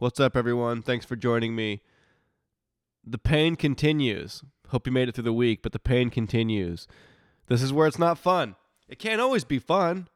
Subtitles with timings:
[0.00, 0.80] What's up, everyone?
[0.80, 1.82] Thanks for joining me.
[3.06, 4.42] The pain continues.
[4.68, 6.88] Hope you made it through the week, but the pain continues.
[7.48, 8.56] This is where it's not fun.
[8.88, 10.08] It can't always be fun.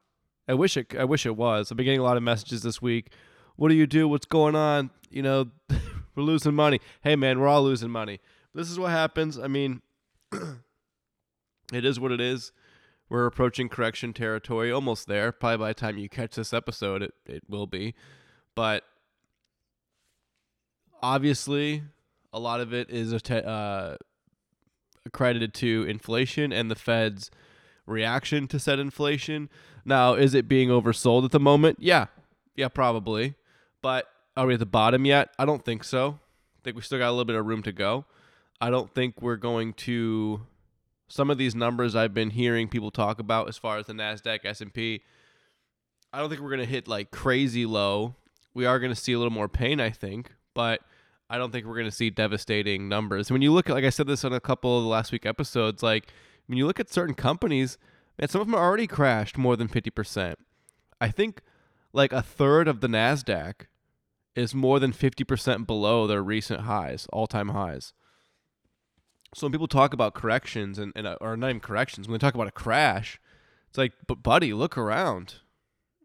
[0.48, 0.94] I wish it.
[0.98, 1.70] I wish it was.
[1.70, 3.12] I've been getting a lot of messages this week.
[3.56, 4.08] What do you do?
[4.08, 4.88] What's going on?
[5.10, 6.80] You know, we're losing money.
[7.02, 8.20] Hey, man, we're all losing money.
[8.54, 9.38] This is what happens.
[9.38, 9.82] I mean,
[10.32, 12.52] it is what it is.
[13.10, 15.30] We're approaching correction territory, almost there.
[15.30, 17.94] Probably by the time you catch this episode, it, it will be.
[18.54, 18.84] But
[21.04, 21.82] obviously,
[22.32, 23.96] a lot of it is uh,
[25.04, 27.30] accredited to inflation and the Fed's
[27.86, 29.50] reaction to said inflation.
[29.84, 31.78] Now, is it being oversold at the moment?
[31.78, 32.06] Yeah.
[32.56, 33.34] Yeah, probably.
[33.82, 35.28] But are we at the bottom yet?
[35.38, 36.18] I don't think so.
[36.58, 38.06] I think we still got a little bit of room to go.
[38.60, 40.40] I don't think we're going to
[41.06, 44.40] some of these numbers I've been hearing people talk about as far as the Nasdaq,
[44.44, 45.02] S&P.
[46.14, 48.14] I don't think we're going to hit like crazy low.
[48.54, 50.80] We are going to see a little more pain, I think, but
[51.34, 53.28] I don't think we're going to see devastating numbers.
[53.28, 55.26] When you look at like I said this on a couple of the last week
[55.26, 56.12] episodes, like
[56.46, 57.76] when you look at certain companies,
[58.16, 60.36] man, some of them already crashed more than 50%.
[61.00, 61.40] I think
[61.92, 63.66] like a third of the Nasdaq
[64.36, 67.92] is more than 50% below their recent highs, all-time highs.
[69.34, 72.24] So when people talk about corrections and, and uh, or not even corrections, when they
[72.24, 73.20] talk about a crash,
[73.68, 75.34] it's like, but buddy, look around.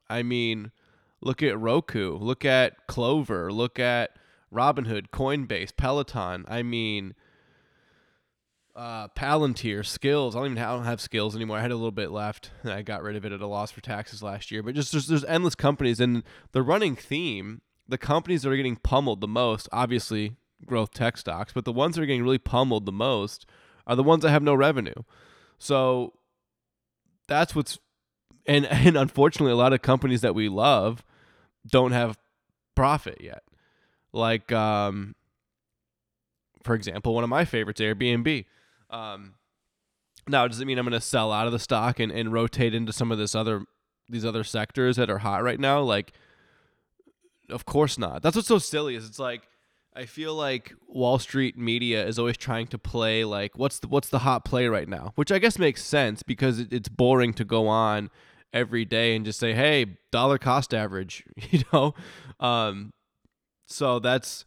[0.09, 0.71] I mean,
[1.21, 4.17] look at Roku, look at Clover, look at
[4.53, 6.45] Robinhood, Coinbase, Peloton.
[6.47, 7.13] I mean,
[8.75, 10.31] uh, Palantir, Skillz.
[10.31, 11.57] I don't even have, I don't have Skillz anymore.
[11.57, 12.51] I had a little bit left.
[12.63, 14.63] And I got rid of it at a loss for taxes last year.
[14.63, 18.77] But just there's, there's endless companies, and the running theme, the companies that are getting
[18.77, 22.85] pummeled the most, obviously growth tech stocks, but the ones that are getting really pummeled
[22.85, 23.45] the most
[23.87, 24.93] are the ones that have no revenue.
[25.57, 26.13] So
[27.27, 27.79] that's what's
[28.45, 31.03] and and unfortunately a lot of companies that we love
[31.67, 32.17] don't have
[32.75, 33.43] profit yet.
[34.13, 35.15] Like um
[36.63, 38.45] for example, one of my favorites Airbnb.
[38.89, 39.35] Um
[40.27, 42.75] now does it mean I'm going to sell out of the stock and, and rotate
[42.75, 43.63] into some of this other
[44.07, 45.81] these other sectors that are hot right now?
[45.81, 46.13] Like
[47.49, 48.21] of course not.
[48.21, 49.43] That's what's so silly is it's like
[49.95, 54.09] I feel like Wall Street media is always trying to play like what's the what's
[54.09, 57.43] the hot play right now, which I guess makes sense because it, it's boring to
[57.43, 58.09] go on
[58.53, 61.95] every day and just say, "Hey, dollar cost average," you know.
[62.39, 62.93] Um,
[63.69, 64.45] so that's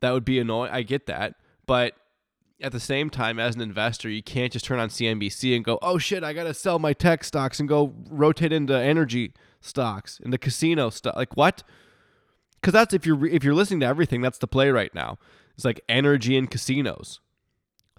[0.00, 0.70] that would be annoying.
[0.72, 1.34] I get that,
[1.66, 1.94] but
[2.60, 5.78] at the same time, as an investor, you can't just turn on CNBC and go,
[5.82, 10.38] "Oh shit, I gotta sell my tech stocks and go rotate into energy stocks, into
[10.38, 11.62] casino stuff." Like what?
[12.62, 15.18] because that's if you're if you're listening to everything, that's the play right now.
[15.54, 17.20] It's like energy and casinos.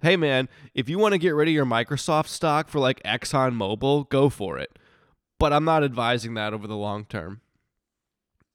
[0.02, 3.54] Hey man, if you want to get rid of your Microsoft stock for like Exxon
[3.54, 4.78] Mobil, go for it.
[5.38, 7.42] But I'm not advising that over the long term.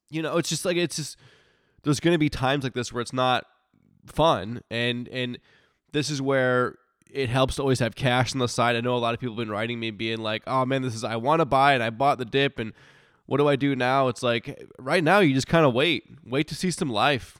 [0.09, 1.17] You know, it's just like it's just
[1.83, 3.45] there's going to be times like this where it's not
[4.05, 5.37] fun and and
[5.91, 6.75] this is where
[7.11, 8.75] it helps to always have cash on the side.
[8.75, 10.93] I know a lot of people have been writing me being like, "Oh man, this
[10.93, 12.73] is I want to buy and I bought the dip and
[13.29, 14.07] what do I do now?
[14.07, 17.39] It's like right now you just kind of wait, wait to see some life.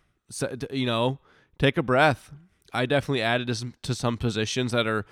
[0.71, 1.17] You know,
[1.57, 2.31] take a breath.
[2.71, 5.07] I definitely added to some, to some positions that are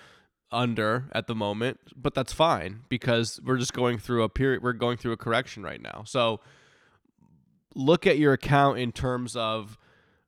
[0.52, 4.62] under at the moment, but that's fine because we're just going through a period.
[4.62, 6.04] We're going through a correction right now.
[6.06, 6.42] So
[7.78, 9.78] look at your account in terms of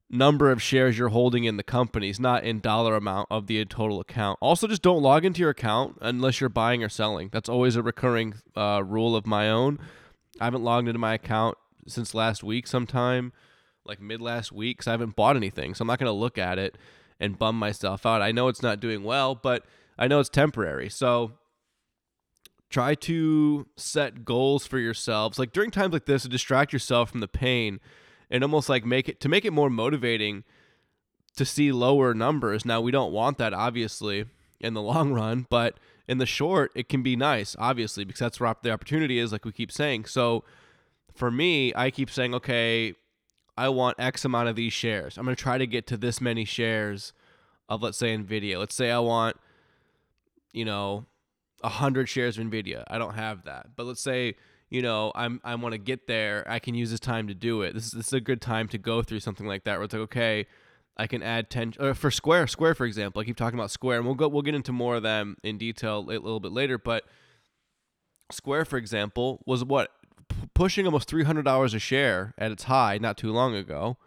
[0.10, 4.00] number of shares you're holding in the companies, not in dollar amount of the total
[4.00, 4.38] account.
[4.42, 7.30] Also, just don't log into your account unless you're buying or selling.
[7.32, 9.80] That's always a recurring uh, rule of my own.
[10.40, 13.34] I haven't logged into my account since last week sometime,
[13.86, 15.74] like mid last week, because I haven't bought anything.
[15.74, 16.78] So I'm not going to look at it
[17.20, 18.22] and bum myself out.
[18.22, 19.66] I know it's not doing well, but
[19.98, 20.90] I know it's temporary.
[20.90, 21.34] So
[22.70, 25.40] try to set goals for yourselves.
[25.40, 27.80] Like during times like this, to distract yourself from the pain
[28.30, 30.44] and almost like make it to make it more motivating
[31.36, 32.66] to see lower numbers.
[32.66, 34.26] Now, we don't want that obviously
[34.60, 38.40] in the long run, but in the short, it can be nice, obviously, because that's
[38.40, 40.06] where the opportunity is, like we keep saying.
[40.06, 40.44] So
[41.14, 42.96] for me, I keep saying, okay,
[43.58, 45.18] I want X amount of these shares.
[45.18, 47.14] I'm going to try to get to this many shares
[47.68, 48.58] of, let's say, NVIDIA.
[48.58, 49.38] Let's say I want,
[50.52, 51.06] you know,
[51.62, 52.84] 100 shares of NVIDIA.
[52.88, 53.68] I don't have that.
[53.76, 54.36] But let's say,
[54.70, 56.46] you know, I'm, I want to get there.
[56.48, 57.74] I can use this time to do it.
[57.74, 59.94] This is, this is a good time to go through something like that where it's
[59.94, 60.46] like, okay,
[61.00, 62.48] I can add ten uh, for Square.
[62.48, 64.98] Square, for example, I keep talking about Square, and we'll go we'll get into more
[64.98, 66.78] of them in detail a little bit later.
[66.78, 67.06] But
[68.32, 69.92] Square, for example, was what
[70.28, 73.98] p- pushing almost three hundred dollars a share at its high not too long ago,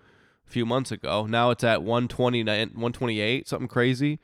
[0.46, 1.24] a few months ago.
[1.24, 4.20] Now it's at 120, 128, something crazy.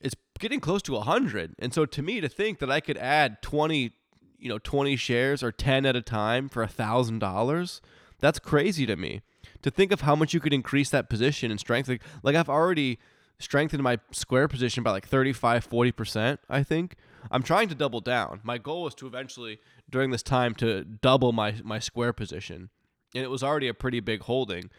[0.00, 3.42] It's getting close to hundred, and so to me, to think that I could add
[3.42, 3.92] twenty,
[4.38, 7.80] you know, twenty shares or ten at a time for a thousand dollars,
[8.20, 9.22] That's crazy to me.
[9.62, 11.98] To think of how much you could increase that position and strengthen.
[12.22, 12.98] Like I've already
[13.40, 16.96] strengthened my square position by like 35, 40%, I think.
[17.30, 18.40] I'm trying to double down.
[18.42, 19.58] My goal is to eventually
[19.90, 22.70] during this time to double my my square position.
[23.14, 24.70] And it was already a pretty big holding,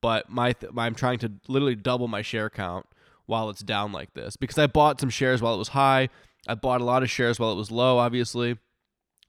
[0.00, 2.86] but my, th- I'm trying to literally double my share count
[3.28, 6.08] while it's down like this because I bought some shares while it was high.
[6.48, 8.56] I bought a lot of shares while it was low, obviously.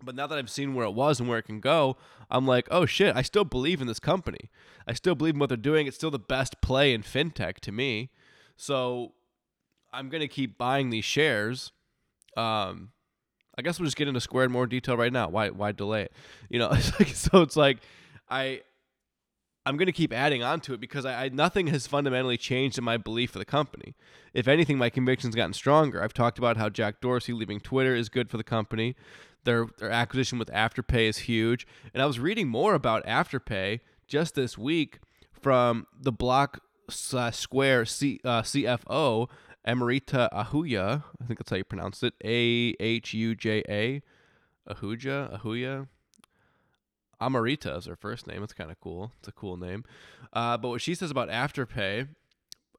[0.01, 1.97] But now that I've seen where it was and where it can go,
[2.31, 4.49] I'm like, oh shit, I still believe in this company.
[4.87, 5.85] I still believe in what they're doing.
[5.85, 8.09] It's still the best play in fintech to me.
[8.55, 9.13] So
[9.91, 11.73] I'm going to keep buying these shares.
[12.37, 12.91] Um,
[13.57, 15.27] I guess we'll just get into Square in more detail right now.
[15.27, 16.13] Why why delay it?
[16.49, 17.79] You know, it's like, so it's like
[18.29, 18.61] I
[19.65, 22.77] I'm going to keep adding on to it because I, I, nothing has fundamentally changed
[22.77, 23.95] in my belief for the company.
[24.33, 26.01] If anything, my conviction's gotten stronger.
[26.01, 28.95] I've talked about how Jack Dorsey leaving Twitter is good for the company.
[29.43, 34.35] Their their acquisition with Afterpay is huge, and I was reading more about Afterpay just
[34.35, 34.99] this week
[35.31, 39.29] from the Block Square C, uh, CFO
[39.65, 41.03] Amrita Ahuja.
[41.21, 42.13] I think that's how you pronounce it.
[42.23, 44.01] A H U J A.
[44.69, 45.39] Ahuja.
[45.41, 45.87] Ahuja.
[47.21, 48.43] Amarita is her first name.
[48.43, 49.11] It's kind of cool.
[49.19, 49.83] It's a cool name.
[50.31, 52.07] Uh, but what she says about Afterpay,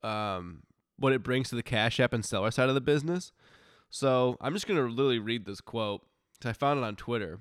[0.02, 0.62] um,
[0.98, 3.32] what it brings to the Cash App and seller side of the business.
[3.90, 6.02] So I'm just gonna literally read this quote.
[6.44, 7.40] I found it on Twitter,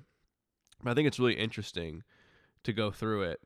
[0.82, 2.02] but I think it's really interesting
[2.64, 3.40] to go through it.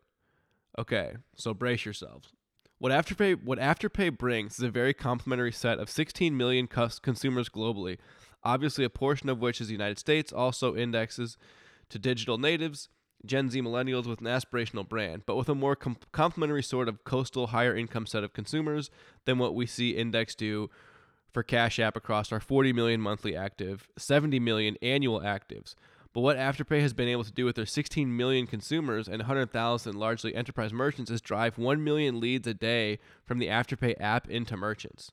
[0.79, 2.33] Okay, so brace yourselves.
[2.79, 7.49] What Afterpay what Afterpay brings is a very complementary set of 16 million cus- consumers
[7.49, 7.99] globally.
[8.43, 11.37] Obviously, a portion of which is the United States also indexes
[11.89, 12.89] to digital natives
[13.27, 17.05] Gen Z millennials with an aspirational brand, but with a more com- complementary sort of
[17.05, 18.91] coastal higher income set of consumers
[19.25, 20.71] than what we see Index do
[21.33, 25.75] for Cash App across our 40 million monthly active, 70 million annual actives.
[26.15, 29.97] But what Afterpay has been able to do with their 16 million consumers and 100,000
[29.97, 34.57] largely enterprise merchants is drive 1 million leads a day from the Afterpay app into
[34.57, 35.11] merchants.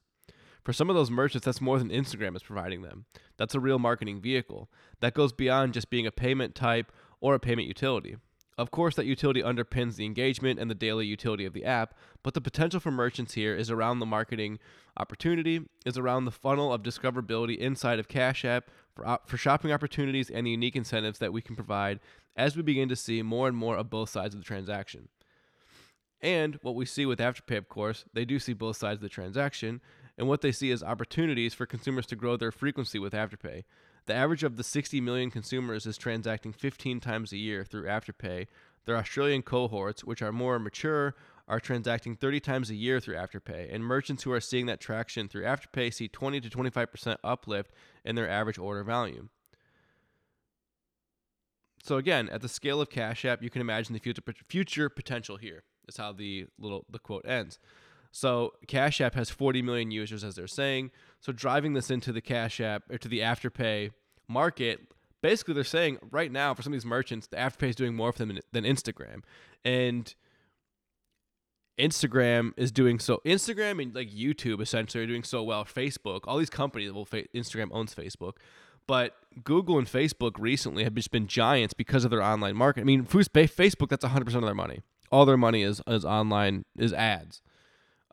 [0.63, 3.05] For some of those merchants, that's more than Instagram is providing them.
[3.37, 4.69] That's a real marketing vehicle.
[4.99, 6.91] That goes beyond just being a payment type
[7.21, 8.17] or a payment utility.
[8.57, 12.33] Of course, that utility underpins the engagement and the daily utility of the app, but
[12.33, 14.59] the potential for merchants here is around the marketing
[14.97, 20.29] opportunity, is around the funnel of discoverability inside of Cash App for, for shopping opportunities
[20.29, 22.01] and the unique incentives that we can provide
[22.35, 25.07] as we begin to see more and more of both sides of the transaction.
[26.21, 29.09] And what we see with Afterpay, of course, they do see both sides of the
[29.09, 29.81] transaction,
[30.17, 33.63] and what they see is opportunities for consumers to grow their frequency with Afterpay.
[34.05, 38.47] The average of the 60 million consumers is transacting 15 times a year through Afterpay.
[38.85, 41.15] Their Australian cohorts, which are more mature,
[41.47, 45.27] are transacting 30 times a year through Afterpay, and merchants who are seeing that traction
[45.27, 47.71] through Afterpay see 20 to 25% uplift
[48.03, 49.27] in their average order value.
[51.83, 55.37] So again, at the scale of Cash App, you can imagine the future future potential
[55.37, 55.63] here.
[55.87, 57.59] Is how the little the quote ends.
[58.11, 60.91] So Cash App has 40 million users, as they're saying.
[61.21, 63.91] So driving this into the Cash App or to the Afterpay
[64.27, 64.81] market,
[65.21, 68.11] basically they're saying right now for some of these merchants, the Afterpay is doing more
[68.11, 69.21] for them than Instagram,
[69.63, 70.13] and
[71.79, 73.21] Instagram is doing so.
[73.25, 75.63] Instagram and like YouTube essentially are doing so well.
[75.63, 78.33] Facebook, all these companies, well, Instagram owns Facebook,
[78.87, 82.81] but Google and Facebook recently have just been giants because of their online market.
[82.81, 84.81] I mean, Facebook, that's 100% of their money.
[85.11, 87.41] All their money is is online is ads.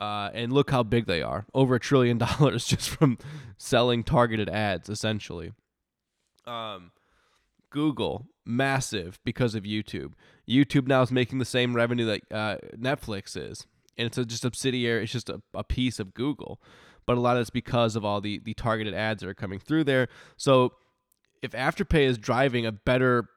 [0.01, 3.19] Uh, and look how big they are over a trillion dollars just from
[3.57, 5.53] selling targeted ads, essentially.
[6.47, 6.93] Um,
[7.71, 10.13] Google, massive because of YouTube.
[10.49, 13.67] YouTube now is making the same revenue that uh, Netflix is.
[13.97, 16.61] And it's a, just subsidiary, it's just a, a piece of Google.
[17.05, 19.59] But a lot of it's because of all the, the targeted ads that are coming
[19.59, 20.09] through there.
[20.37, 20.75] So
[21.43, 23.29] if Afterpay is driving a better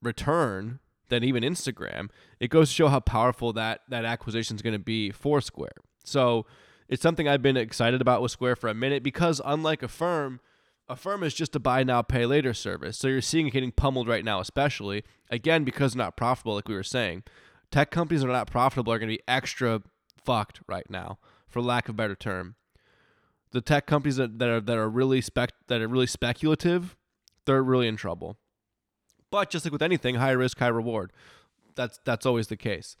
[0.00, 0.80] return
[1.12, 2.08] than even Instagram,
[2.40, 5.76] it goes to show how powerful that that acquisition is going to be for Square.
[6.04, 6.46] So
[6.88, 10.40] it's something I've been excited about with Square for a minute because unlike Affirm,
[10.88, 12.98] Affirm is just a buy now pay later service.
[12.98, 16.74] So you're seeing it getting pummeled right now, especially again because not profitable, like we
[16.74, 17.24] were saying.
[17.70, 19.82] Tech companies that are not profitable are going to be extra
[20.22, 22.56] fucked right now, for lack of a better term.
[23.52, 26.96] The tech companies that, that are that are really spec that are really speculative,
[27.44, 28.38] they're really in trouble.
[29.32, 31.12] But just like with anything, high risk, high reward.
[31.74, 32.96] That's that's always the case.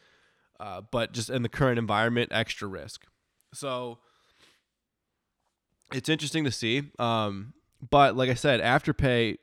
[0.58, 3.06] Uh, but just in the current environment, extra risk.
[3.52, 3.98] So
[5.92, 6.90] it's interesting to see.
[6.98, 7.52] Um,
[7.90, 9.36] but like I said, Afterpay,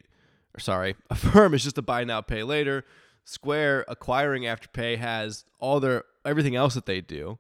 [0.55, 2.85] or sorry, Affirm is just a buy now, pay later.
[3.23, 7.37] Square acquiring Afterpay has all their everything else that they do.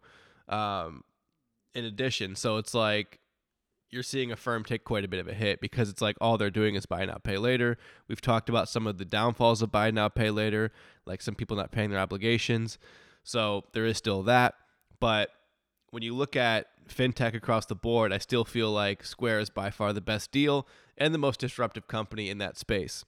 [0.47, 1.03] Um,
[1.73, 3.19] in addition, so it's like
[3.91, 6.49] you're seeing Affirm take quite a bit of a hit because it's like all they're
[6.49, 7.77] doing is buy now pay later.
[8.07, 10.71] We've talked about some of the downfalls of buy now pay later,
[11.05, 12.77] like some people not paying their obligations.
[13.23, 14.55] So there is still that,
[14.99, 15.29] but
[15.91, 19.69] when you look at fintech across the board, I still feel like Square is by
[19.69, 20.67] far the best deal
[20.97, 23.05] and the most disruptive company in that space.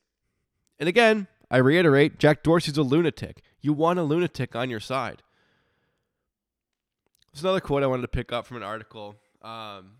[0.80, 3.42] And again, I reiterate, Jack Dorsey's a lunatic.
[3.60, 5.22] You want a lunatic on your side.
[7.32, 9.16] There's another quote I wanted to pick up from an article.
[9.42, 9.92] Um,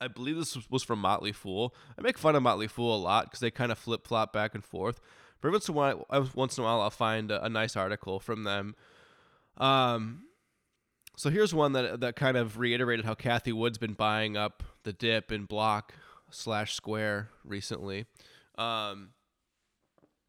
[0.00, 1.74] I believe this was from Motley Fool.
[1.98, 4.54] I make fun of Motley Fool a lot because they kind of flip flop back
[4.54, 5.00] and forth.
[5.40, 7.76] But every once in a while, once in a while, I'll find a, a nice
[7.76, 8.74] article from them.
[9.58, 10.24] Um,
[11.16, 14.92] so here's one that that kind of reiterated how Cathie Wood's been buying up the
[14.92, 15.92] dip in block
[16.30, 18.06] slash square recently,
[18.56, 19.10] um,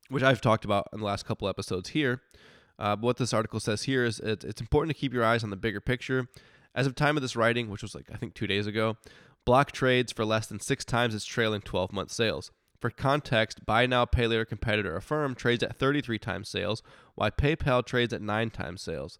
[0.10, 2.22] which I've talked about in the last couple episodes here.
[2.78, 5.44] Uh, but what this article says here is it, it's important to keep your eyes
[5.44, 6.28] on the bigger picture.
[6.74, 8.98] As of time of this writing, which was like I think two days ago,
[9.46, 12.52] Block trades for less than six times its trailing 12 month sales.
[12.80, 16.82] For context, buy now, pay later competitor Affirm trades at 33 times sales,
[17.14, 19.20] while PayPal trades at 9 times sales.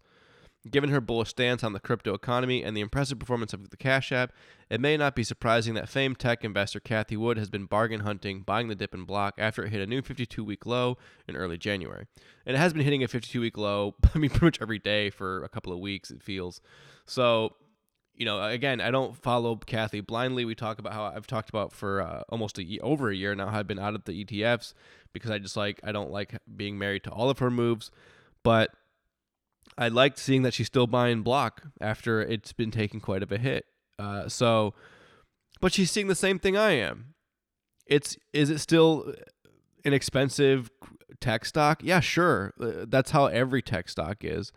[0.68, 4.12] Given her bullish stance on the crypto economy and the impressive performance of the Cash
[4.12, 4.32] App,
[4.70, 8.42] it may not be surprising that famed tech investor Cathie Wood has been bargain hunting,
[8.42, 11.58] buying the dip in block after it hit a new 52 week low in early
[11.58, 12.06] January.
[12.46, 15.10] And it has been hitting a 52 week low, I mean, pretty much every day
[15.10, 16.60] for a couple of weeks, it feels.
[17.06, 17.56] So
[18.14, 20.44] you know, again, I don't follow Cathie blindly.
[20.44, 23.48] We talk about how I've talked about for uh, almost a, over a year now.
[23.48, 24.74] I've been out of the ETFs
[25.12, 27.90] because I just like I don't like being married to all of her moves,
[28.42, 28.70] but
[29.78, 33.38] I liked seeing that she's still buying block after it's been taking quite of a
[33.38, 33.64] hit.
[33.98, 34.74] Uh, so,
[35.60, 37.14] but she's seeing the same thing I am.
[37.86, 39.14] It's is it still
[39.84, 40.70] an expensive
[41.20, 41.80] tech stock?
[41.82, 42.52] Yeah, sure.
[42.60, 44.52] Uh, that's how every tech stock is.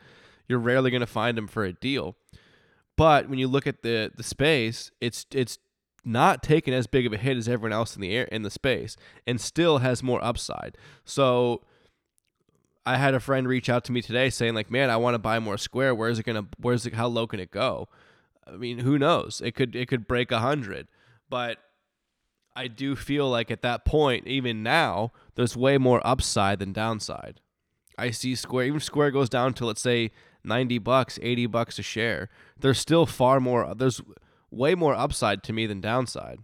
[0.48, 2.18] You're rarely going to find them for a deal.
[2.98, 5.60] But when you look at the the space, it's it's
[6.04, 8.52] not taken as big of a hit as everyone else in the air in the
[8.52, 10.78] space, and still has more upside.
[11.04, 11.62] So
[12.86, 15.20] I had a friend reach out to me today saying like, "Man, I want to
[15.20, 15.96] buy more Square.
[15.96, 16.48] Where's it gonna?
[16.58, 16.94] Where's it?
[16.94, 17.90] How low can it go?
[18.48, 19.42] I mean, who knows?
[19.44, 20.88] It could it could break a hundred,
[21.30, 21.58] but
[22.56, 27.42] I do feel like at that point, even now, there's way more upside than downside.
[27.98, 30.12] I see Square even Square goes down to let's say
[30.46, 32.30] 90 bucks, 80 bucks a share.
[32.60, 34.02] There's still far more there's
[34.52, 36.40] way more upside to me than downside.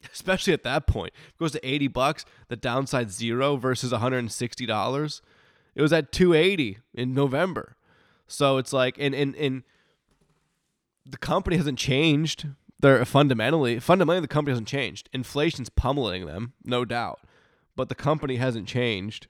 [0.12, 1.12] Especially at that point.
[1.28, 5.20] It goes to 80 bucks, the downside zero versus $160.
[5.74, 7.76] It was at 280 in November.
[8.26, 9.62] So it's like and and and
[11.04, 12.46] the company hasn't changed.
[12.78, 15.08] They're fundamentally fundamentally the company hasn't changed.
[15.12, 17.20] Inflation's pummeling them, no doubt.
[17.76, 19.26] But the company hasn't changed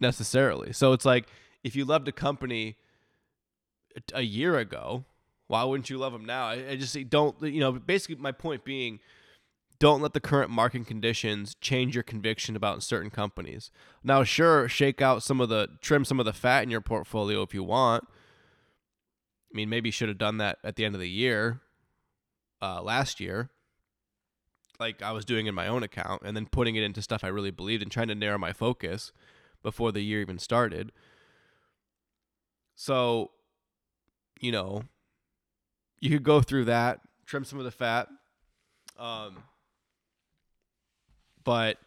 [0.00, 0.72] necessarily.
[0.72, 1.26] So it's like
[1.62, 2.76] if you loved a company
[4.12, 5.04] a year ago,
[5.46, 6.46] why wouldn't you love them now?
[6.46, 9.00] I, I just don't, you know, basically my point being
[9.78, 13.70] don't let the current market conditions change your conviction about certain companies.
[14.02, 17.42] Now, sure, shake out some of the, trim some of the fat in your portfolio
[17.42, 18.04] if you want.
[19.52, 21.60] I mean, maybe you should have done that at the end of the year,
[22.62, 23.50] uh, last year,
[24.80, 27.28] like I was doing in my own account, and then putting it into stuff I
[27.28, 29.12] really believed and trying to narrow my focus
[29.62, 30.92] before the year even started.
[32.74, 33.30] So
[34.40, 34.82] you know,
[36.00, 38.08] you could go through that, trim some of the fat.
[38.98, 39.42] Um,
[41.42, 41.78] but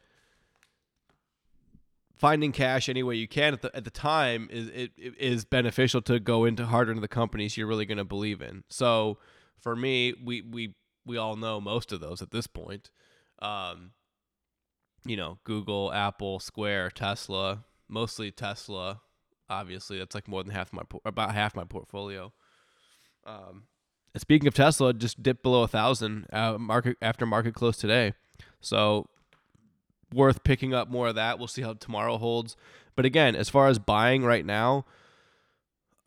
[2.17, 5.45] finding cash any way you can at the at the time is it, it is
[5.45, 8.63] beneficial to go into harder into the companies you're really going to believe in.
[8.69, 9.17] So
[9.59, 10.75] for me, we we
[11.05, 12.89] we all know most of those at this point.
[13.39, 13.91] Um,
[15.05, 19.01] you know, Google, Apple, Square, Tesla, mostly Tesla.
[19.49, 22.33] Obviously, that's like more than half my about half my portfolio.
[23.25, 23.63] Um,
[24.15, 28.13] speaking of Tesla, just dipped below a thousand uh, market after market close today,
[28.59, 29.07] so
[30.13, 31.37] worth picking up more of that.
[31.39, 32.55] We'll see how tomorrow holds.
[32.95, 34.85] But again, as far as buying right now,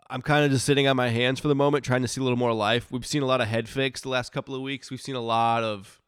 [0.09, 2.25] I'm kind of just sitting on my hands for the moment, trying to see a
[2.25, 2.91] little more life.
[2.91, 4.91] We've seen a lot of head fakes the last couple of weeks.
[4.91, 6.01] We've seen a lot of,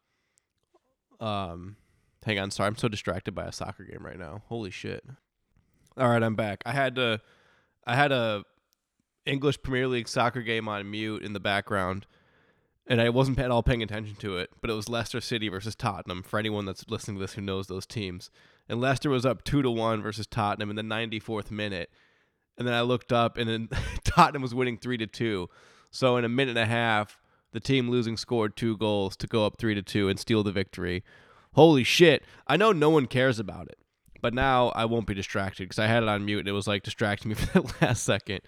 [1.21, 1.77] um,
[2.25, 4.43] hang on, sorry, I'm so distracted by a soccer game right now.
[4.49, 5.05] Holy shit!
[5.95, 6.63] All right, I'm back.
[6.65, 7.21] I had to,
[7.85, 8.43] I had a
[9.25, 12.07] English Premier League soccer game on mute in the background,
[12.87, 14.49] and I wasn't at all paying attention to it.
[14.59, 16.23] But it was Leicester City versus Tottenham.
[16.23, 18.31] For anyone that's listening to this who knows those teams,
[18.67, 21.91] and Leicester was up two to one versus Tottenham in the 94th minute,
[22.57, 23.69] and then I looked up, and then
[24.03, 25.47] Tottenham was winning three to two.
[25.91, 27.21] So in a minute and a half,
[27.51, 30.51] the team losing scored two goals to go up three to two and steal the
[30.51, 31.03] victory.
[31.53, 32.23] Holy shit!
[32.47, 33.77] I know no one cares about it,
[34.23, 36.65] but now I won't be distracted because I had it on mute and it was
[36.65, 38.39] like distracting me for the last second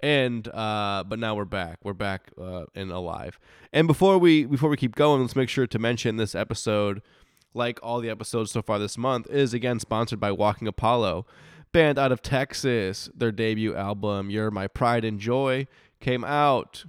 [0.00, 1.78] And uh, but now we're back.
[1.82, 3.40] We're back uh, and alive.
[3.72, 7.02] And before we before we keep going, let's make sure to mention this episode,
[7.54, 11.26] like all the episodes so far this month, is again sponsored by Walking Apollo,
[11.72, 13.08] band out of Texas.
[13.14, 15.66] Their debut album, "You're My Pride and Joy,"
[16.00, 16.84] came out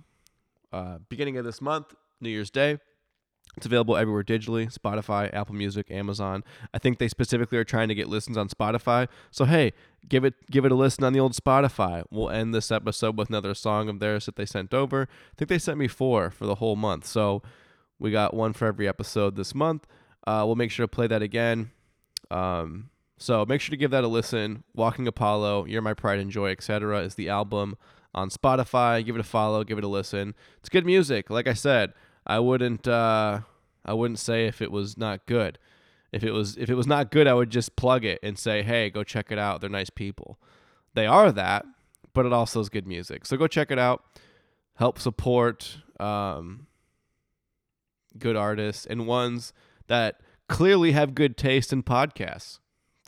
[0.73, 2.79] uh, beginning of this month, New Year's Day.
[3.55, 6.43] It's available everywhere digitally Spotify, Apple Music, Amazon.
[6.74, 9.07] I think they specifically are trying to get listens on Spotify.
[9.31, 9.74] So hey,
[10.07, 12.03] give it give it a listen on the old Spotify.
[12.10, 15.03] We'll end this episode with another song of theirs that they sent over.
[15.03, 17.05] I think they sent me four for the whole month.
[17.05, 17.43] So
[18.00, 19.86] we got one for every episode this month.
[20.25, 21.72] Uh, we'll make sure to play that again.
[22.31, 24.63] Um, so make sure to give that a listen.
[24.74, 27.01] Walking Apollo, You're My Pride and Joy, etc.
[27.01, 27.77] is the album
[28.13, 29.05] on Spotify.
[29.05, 30.33] Give it a follow, give it a listen.
[30.60, 31.29] It's good music.
[31.29, 31.93] Like I said,
[32.25, 33.42] I wouldn't uh,
[33.86, 35.60] I wouldn't say if it was not good.
[36.12, 38.62] If it was if it was not good, I would just plug it and say,
[38.63, 39.62] "Hey, go check it out.
[39.62, 40.39] They're nice people."
[40.94, 41.65] They are that,
[42.13, 43.25] but it also is good music.
[43.25, 44.03] So go check it out.
[44.75, 46.68] Help support um,
[48.18, 49.53] good artists and ones
[49.88, 52.60] that clearly have good taste in podcasts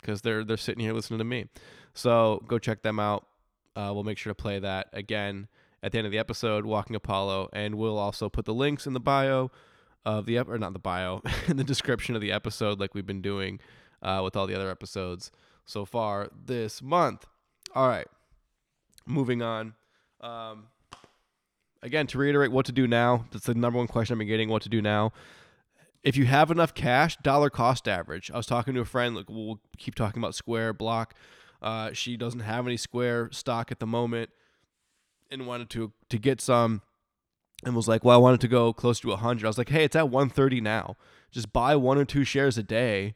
[0.02, 1.46] because they're they're sitting here listening to me.
[1.94, 3.26] So go check them out.
[3.76, 5.48] Uh, we'll make sure to play that again
[5.86, 8.94] at the end of the episode, Walking Apollo, and we'll also put the links in
[8.94, 9.52] the bio
[10.04, 13.06] of the ep- or not the bio in the description of the episode, like we've
[13.06, 13.60] been doing
[14.02, 15.32] uh, with all the other episodes
[15.64, 17.28] so far this month.
[17.76, 18.08] All right,
[19.06, 19.76] moving on.
[20.22, 20.70] Um,
[21.84, 23.26] again, to reiterate, what to do now?
[23.32, 24.50] That's the number one question I've been getting.
[24.50, 25.14] What to do now?
[26.04, 28.32] If you have enough cash, dollar cost average.
[28.32, 29.16] I was talking to a friend.
[29.16, 31.14] Like we'll keep talking about Square Block.
[31.62, 34.32] Uh, she doesn't have any Square stock at the moment
[35.32, 36.82] and wanted to to get some
[37.64, 39.84] and was like, "Well, I wanted to go close to 100." I was like, "Hey,
[39.84, 40.96] it's at 130 now.
[41.32, 43.16] Just buy one or two shares a day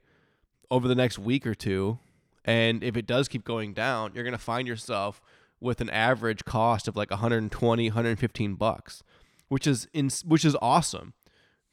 [0.71, 1.99] over the next week or two,
[2.45, 5.21] and if it does keep going down, you're going to find yourself
[5.59, 9.03] with an average cost of like 120, 115 bucks,
[9.49, 11.13] which is in, which is awesome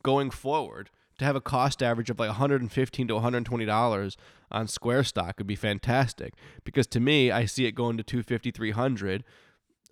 [0.02, 0.90] going forward.
[1.18, 4.18] To have a cost average of like 115 to 120 dollars
[4.50, 8.50] on Square stock would be fantastic because to me, I see it going to 250,
[8.50, 9.24] 300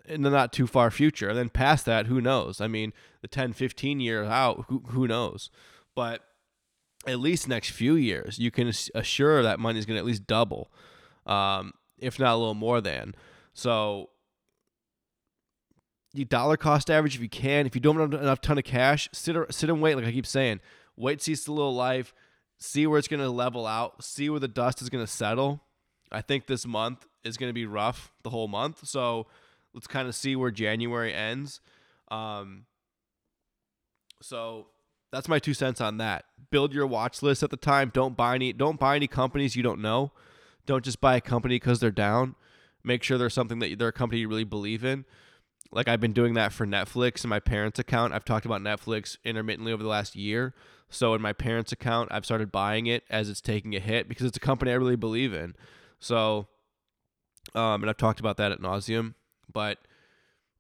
[0.07, 1.29] in the not too far future.
[1.29, 2.61] And then past that, who knows?
[2.61, 2.93] I mean,
[3.23, 5.51] the 10, 15 years out, who, who knows?
[5.95, 6.23] But
[7.07, 10.27] at least next few years, you can assure that money is going to at least
[10.27, 10.71] double,
[11.27, 13.15] um, if not a little more than.
[13.53, 14.11] So,
[16.13, 17.67] you dollar cost average if you can.
[17.67, 19.97] If you don't have enough ton of cash, sit sit and wait.
[19.97, 20.61] Like I keep saying,
[20.97, 22.15] wait, see a little life,
[22.59, 25.61] see where it's going to level out, see where the dust is going to settle.
[26.13, 28.87] I think this month is going to be rough the whole month.
[28.87, 29.27] So
[29.75, 31.61] Let's kind of see where January ends.
[32.09, 32.67] Um,
[34.23, 34.69] so
[35.13, 36.25] that's my two cents on that.
[36.51, 37.91] Build your watch list at the time.
[37.93, 38.53] Don't buy any.
[38.53, 40.13] Don't buy any companies you don't know.
[40.67, 42.37] Don't just buy a company because they're down.
[42.83, 45.05] Make sure there's something that they're a company you really believe in.
[45.73, 48.13] Like I've been doing that for Netflix in my parents' account.
[48.13, 50.55] I've talked about Netflix intermittently over the last year.
[50.89, 54.27] So in my parents' account, I've started buying it as it's taking a hit because
[54.27, 55.57] it's a company I really believe in.
[55.99, 56.47] So,
[57.55, 59.15] um, and I've talked about that at nauseum
[59.55, 59.79] but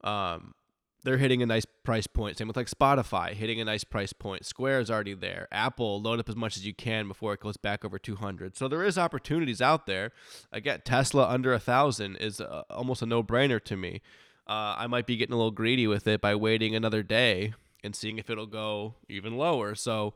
[0.03, 0.55] um,
[1.05, 2.39] they're hitting a nice price point.
[2.39, 4.47] Same with like Spotify, hitting a nice price point.
[4.47, 5.47] Square is already there.
[5.53, 8.57] Apple, load up as much as you can before it goes back over 200.
[8.57, 10.13] So there is opportunities out there.
[10.51, 14.01] Again, Tesla under a thousand is uh, almost a no-brainer to me.
[14.47, 17.53] Uh, I might be getting a little greedy with it by waiting another day
[17.83, 19.75] and seeing if it'll go even lower.
[19.75, 20.15] So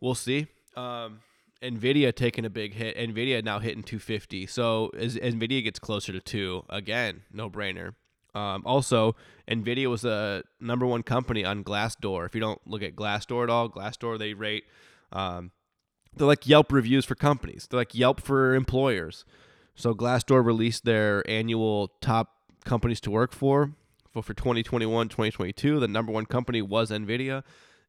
[0.00, 0.48] we'll see.
[0.76, 1.20] Um,
[1.62, 2.96] Nvidia taking a big hit.
[2.96, 4.46] Nvidia now hitting 250.
[4.46, 7.94] So as Nvidia gets closer to two, again, no brainer.
[8.34, 9.16] Um, also,
[9.48, 12.26] Nvidia was the number one company on Glassdoor.
[12.26, 14.64] If you don't look at Glassdoor at all, Glassdoor they rate.
[15.10, 15.52] Um,
[16.14, 17.66] they're like Yelp reviews for companies.
[17.70, 19.24] They're like Yelp for employers.
[19.74, 23.72] So Glassdoor released their annual top companies to work for.
[24.12, 27.42] For, for 2021, 2022, the number one company was Nvidia.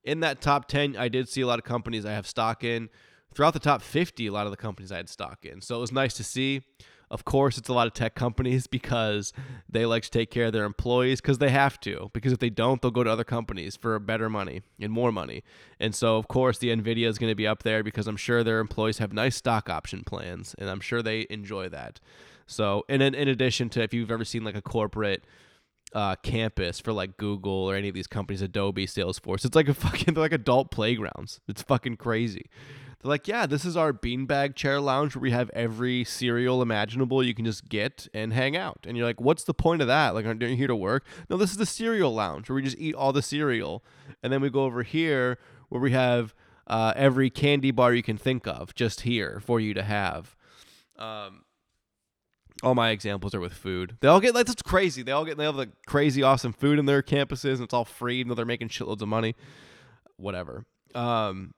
[0.03, 2.89] In that top 10, I did see a lot of companies I have stock in
[3.33, 5.61] throughout the top 50, a lot of the companies I had stock in.
[5.61, 6.61] So it was nice to see.
[7.09, 9.31] Of course, it's a lot of tech companies because
[9.69, 12.09] they like to take care of their employees because they have to.
[12.13, 15.43] Because if they don't, they'll go to other companies for better money and more money.
[15.79, 18.43] And so, of course, the Nvidia is going to be up there because I'm sure
[18.43, 21.99] their employees have nice stock option plans, and I'm sure they enjoy that.
[22.45, 25.23] So, and in, in addition to if you've ever seen like a corporate
[25.93, 29.73] uh, campus for like Google or any of these companies, Adobe, Salesforce, it's like a
[29.73, 31.39] fucking like adult playgrounds.
[31.47, 32.49] It's fucking crazy.
[33.01, 37.23] They're like, yeah, this is our beanbag chair lounge where we have every cereal imaginable
[37.23, 38.85] you can just get and hang out.
[38.87, 40.15] And you're like, what's the point of that?
[40.15, 41.05] Like, aren't you here to work?
[41.29, 43.83] No, this is the cereal lounge where we just eat all the cereal.
[44.23, 45.37] And then we go over here
[45.69, 46.33] where we have
[46.65, 50.35] uh, every candy bar you can think of just here for you to have.
[50.97, 51.43] Um,
[52.63, 53.97] all my examples are with food.
[54.01, 55.03] They all get like that's crazy.
[55.03, 57.85] They all get they have like crazy awesome food in their campuses and it's all
[57.85, 59.35] free and they're making shitloads of money.
[60.17, 60.65] Whatever.
[60.95, 61.53] Um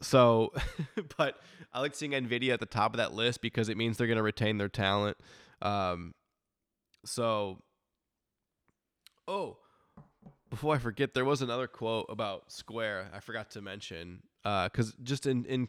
[0.00, 0.52] so
[1.16, 1.38] but
[1.72, 4.22] I like seeing Nvidia at the top of that list because it means they're gonna
[4.22, 5.16] retain their talent.
[5.62, 6.14] Um
[7.04, 7.58] so
[9.28, 9.58] oh
[10.50, 14.22] before I forget, there was another quote about Square I forgot to mention.
[14.44, 15.68] Uh, cause just in, in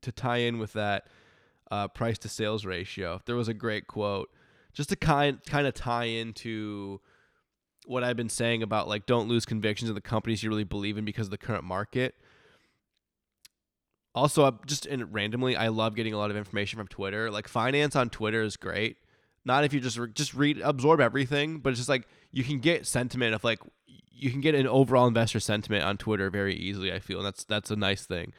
[0.00, 1.08] to tie in with that,
[1.70, 3.20] uh, price to sales ratio.
[3.26, 4.30] There was a great quote
[4.72, 7.00] just to kind kind of tie into
[7.86, 10.96] what I've been saying about like don't lose convictions in the companies you really believe
[10.96, 12.14] in because of the current market.
[14.14, 17.30] Also, just in randomly, I love getting a lot of information from Twitter.
[17.30, 18.98] Like finance on Twitter is great.
[19.44, 22.58] Not if you just re- just read absorb everything, but it's just like you can
[22.58, 26.92] get sentiment of like you can get an overall investor sentiment on Twitter very easily.
[26.92, 28.32] I feel, and that's that's a nice thing.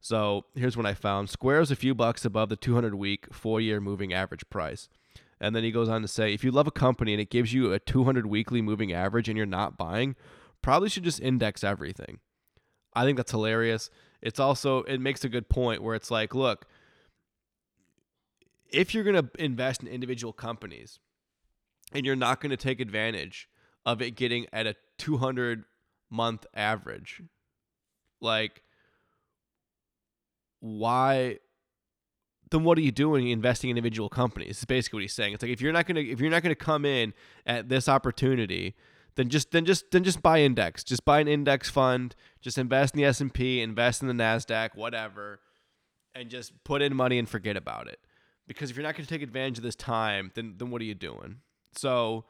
[0.00, 3.60] So here's what I found: Square is a few bucks above the 200 week, four
[3.60, 4.88] year moving average price.
[5.40, 7.52] And then he goes on to say, if you love a company and it gives
[7.52, 10.16] you a 200 weekly moving average and you're not buying,
[10.62, 12.18] probably should just index everything.
[12.94, 13.90] I think that's hilarious.
[14.20, 16.66] It's also it makes a good point where it's like, look,
[18.70, 20.98] if you're going to invest in individual companies
[21.92, 23.48] and you're not going to take advantage
[23.86, 25.64] of it getting at a 200
[26.10, 27.22] month average,
[28.20, 28.62] like
[30.60, 31.38] why
[32.50, 34.58] then what are you doing investing in individual companies?
[34.58, 35.34] Is basically what he's saying.
[35.34, 37.12] It's like if you're not gonna if you're not gonna come in
[37.46, 38.74] at this opportunity,
[39.18, 40.84] then just then just then just buy index.
[40.84, 42.14] Just buy an index fund.
[42.40, 45.40] Just invest in the S and P, invest in the Nasdaq, whatever,
[46.14, 47.98] and just put in money and forget about it.
[48.46, 50.94] Because if you're not gonna take advantage of this time, then then what are you
[50.94, 51.40] doing?
[51.74, 52.26] So,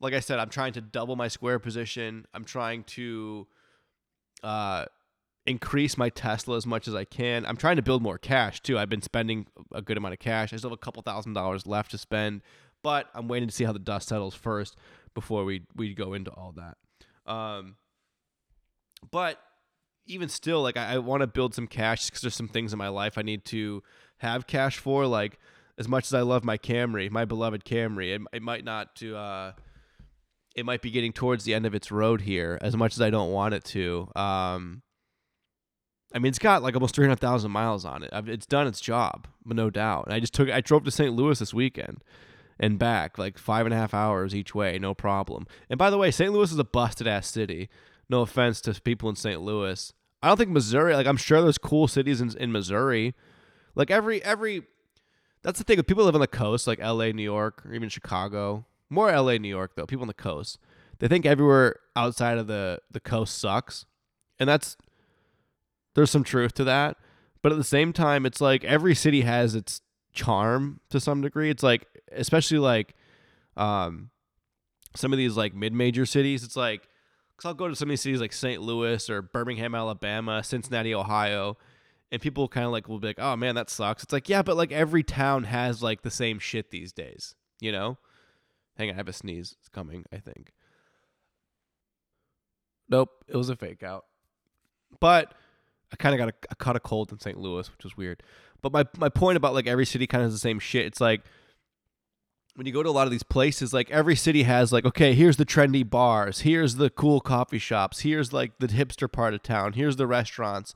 [0.00, 2.24] like I said, I'm trying to double my square position.
[2.32, 3.46] I'm trying to
[4.42, 4.86] uh
[5.44, 7.44] increase my Tesla as much as I can.
[7.44, 8.78] I'm trying to build more cash too.
[8.78, 10.54] I've been spending a good amount of cash.
[10.54, 12.40] I still have a couple thousand dollars left to spend,
[12.82, 14.74] but I'm waiting to see how the dust settles first
[15.14, 16.76] before we we go into all that.
[17.30, 17.76] Um,
[19.10, 19.38] but
[20.06, 22.78] even still, like I, I want to build some cash because there's some things in
[22.78, 23.82] my life I need to
[24.18, 25.06] have cash for.
[25.06, 25.38] Like
[25.78, 29.16] as much as I love my Camry, my beloved Camry, it, it might not to.
[29.16, 29.52] Uh,
[30.54, 33.10] it might be getting towards the end of its road here as much as I
[33.10, 34.08] don't want it to.
[34.14, 34.82] Um,
[36.14, 38.10] I mean, it's got like almost 300,000 miles on it.
[38.28, 40.04] It's done its job, no doubt.
[40.04, 41.12] And I just took, I drove to St.
[41.12, 42.04] Louis this weekend
[42.58, 45.46] and back, like five and a half hours each way, no problem.
[45.68, 46.32] And by the way, St.
[46.32, 47.68] Louis is a busted ass city.
[48.08, 49.40] No offense to people in St.
[49.40, 49.92] Louis.
[50.22, 53.14] I don't think Missouri, like I'm sure there's cool cities in, in Missouri.
[53.74, 54.62] Like every, every,
[55.42, 57.88] that's the thing If people live on the coast, like LA, New York, or even
[57.88, 58.66] Chicago.
[58.88, 59.86] More LA, New York, though.
[59.86, 60.58] People on the coast.
[60.98, 63.84] They think everywhere outside of the, the coast sucks.
[64.38, 64.76] And that's,
[65.94, 66.96] there's some truth to that.
[67.42, 69.82] But at the same time, it's like every city has its
[70.14, 71.50] charm to some degree.
[71.50, 72.94] It's like, especially like
[73.56, 74.10] um,
[74.96, 76.88] some of these like mid major cities, it's like,
[77.36, 78.62] because I'll go to some of these cities like St.
[78.62, 81.58] Louis or Birmingham, Alabama, Cincinnati, Ohio,
[82.12, 84.04] and people kind of like will be like, oh man, that sucks.
[84.04, 87.72] It's like, yeah, but like every town has like the same shit these days, you
[87.72, 87.98] know?
[88.76, 89.54] Hang on, I have a sneeze.
[89.58, 90.52] It's coming, I think.
[92.88, 94.04] Nope, it was a fake out.
[95.00, 95.34] But
[95.92, 97.38] I kind of got a, caught a cold in St.
[97.38, 98.22] Louis, which was weird.
[98.64, 100.86] But my my point about like every city kind of has the same shit.
[100.86, 101.20] It's like
[102.56, 105.12] when you go to a lot of these places, like every city has like, okay,
[105.12, 109.42] here's the trendy bars, here's the cool coffee shops, here's like the hipster part of
[109.42, 110.74] town, here's the restaurants.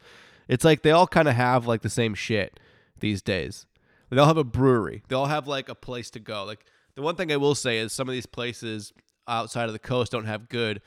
[0.48, 2.60] It's like they all kind of have like the same shit
[3.00, 3.64] these days.
[4.10, 5.02] They all have a brewery.
[5.08, 6.44] They all have like a place to go.
[6.44, 8.92] Like the one thing I will say is some of these places
[9.26, 10.82] outside of the coast don't have good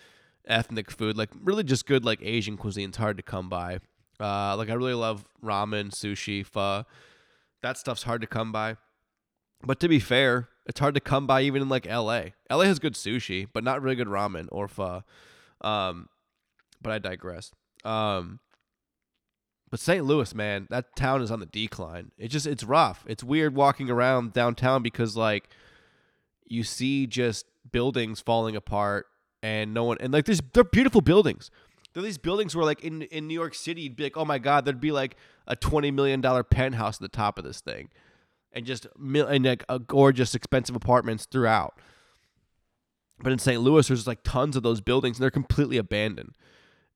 [0.46, 1.18] ethnic food.
[1.18, 2.90] Like really just good like Asian cuisine.
[2.90, 3.80] It's hard to come by.
[4.22, 6.86] Uh, like I really love ramen, sushi, pho.
[7.62, 8.78] That stuff's hard to come by.
[9.64, 12.26] But to be fair, it's hard to come by even in like LA.
[12.50, 15.04] LA has good sushi, but not really good ramen or pho.
[15.62, 16.10] Um,
[16.82, 17.52] but I digress.
[17.84, 18.40] Um,
[19.70, 20.04] but St.
[20.04, 22.12] Louis, man, that town is on the decline.
[22.18, 23.06] It just it's rough.
[23.08, 25.50] It's weird walking around downtown because like
[26.46, 29.08] you see just buildings falling apart
[29.42, 31.50] and no one and like there's they're beautiful buildings.
[31.94, 34.26] There are these buildings where, like in in New York City, you'd be like, oh
[34.26, 37.60] my god, there'd be like a twenty million dollar penthouse at the top of this
[37.62, 37.90] thing,
[38.54, 41.78] and just mil- and like a gorgeous, expensive apartments throughout.
[43.20, 43.62] But in St.
[43.62, 46.36] Louis, there's like tons of those buildings, and they're completely abandoned.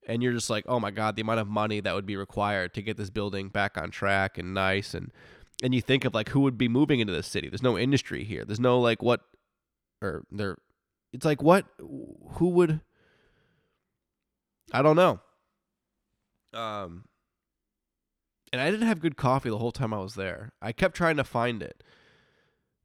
[0.07, 2.73] And you're just like, oh my god, the amount of money that would be required
[2.75, 5.11] to get this building back on track and nice, and
[5.63, 7.49] and you think of like who would be moving into this city.
[7.49, 8.45] There's no industry here.
[8.45, 9.21] There's no like what,
[10.01, 10.57] or there,
[11.11, 12.81] it's like what, who would
[14.75, 15.21] I don't know.
[16.53, 17.05] Um,
[18.51, 20.51] and I didn't have good coffee the whole time I was there.
[20.61, 21.81] I kept trying to find it.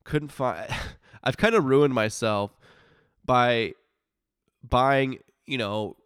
[0.05, 0.73] couldn't find.
[1.25, 2.57] I've kind of ruined myself
[3.25, 3.73] by
[4.63, 5.97] buying, you know,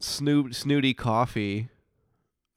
[0.00, 1.68] snoot, snooty coffee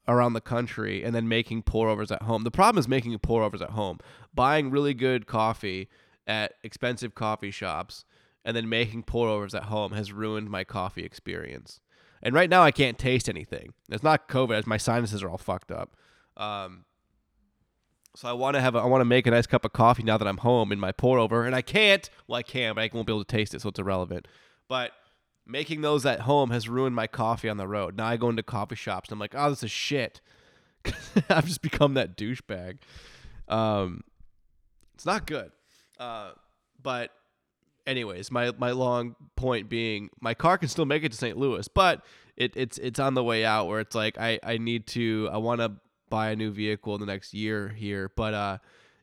[0.08, 2.42] around the country and then making pour overs at home.
[2.42, 4.00] The problem is making pour overs at home.
[4.34, 5.88] Buying really good coffee
[6.26, 8.04] at expensive coffee shops
[8.44, 11.80] and then making pour overs at home has ruined my coffee experience.
[12.22, 13.72] And right now I can't taste anything.
[13.88, 14.66] It's not COVID.
[14.66, 15.96] My sinuses are all fucked up.
[16.36, 16.84] Um,
[18.16, 20.02] so I want to have a, I want to make a nice cup of coffee
[20.02, 22.08] now that I'm home in my pour over, and I can't.
[22.26, 24.26] Well, I can, but I won't be able to taste it, so it's irrelevant.
[24.68, 24.92] But
[25.46, 27.96] making those at home has ruined my coffee on the road.
[27.96, 30.20] Now I go into coffee shops and I'm like, oh, this is shit.
[31.28, 32.78] I've just become that douchebag.
[33.48, 34.02] Um,
[34.94, 35.50] it's not good.
[35.98, 36.32] Uh,
[36.82, 37.10] but
[37.90, 41.36] anyways, my my long point being, my car can still make it to St.
[41.36, 42.04] Louis, but
[42.36, 45.36] it, it's it's on the way out where it's like I I need to I
[45.38, 45.72] want to
[46.08, 48.58] buy a new vehicle in the next year here, but uh,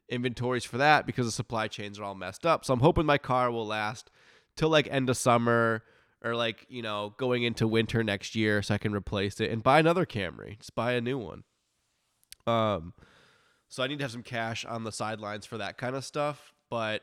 [0.10, 2.66] inventories for that because the supply chains are all messed up.
[2.66, 4.10] So I'm hoping my car will last
[4.56, 5.84] till like end of summer
[6.24, 9.62] or like you know going into winter next year so I can replace it and
[9.62, 10.58] buy another Camry.
[10.58, 11.44] Just buy a new one.
[12.48, 12.94] Um,
[13.70, 16.54] so I need to have some cash on the sidelines for that kind of stuff,
[16.70, 17.02] but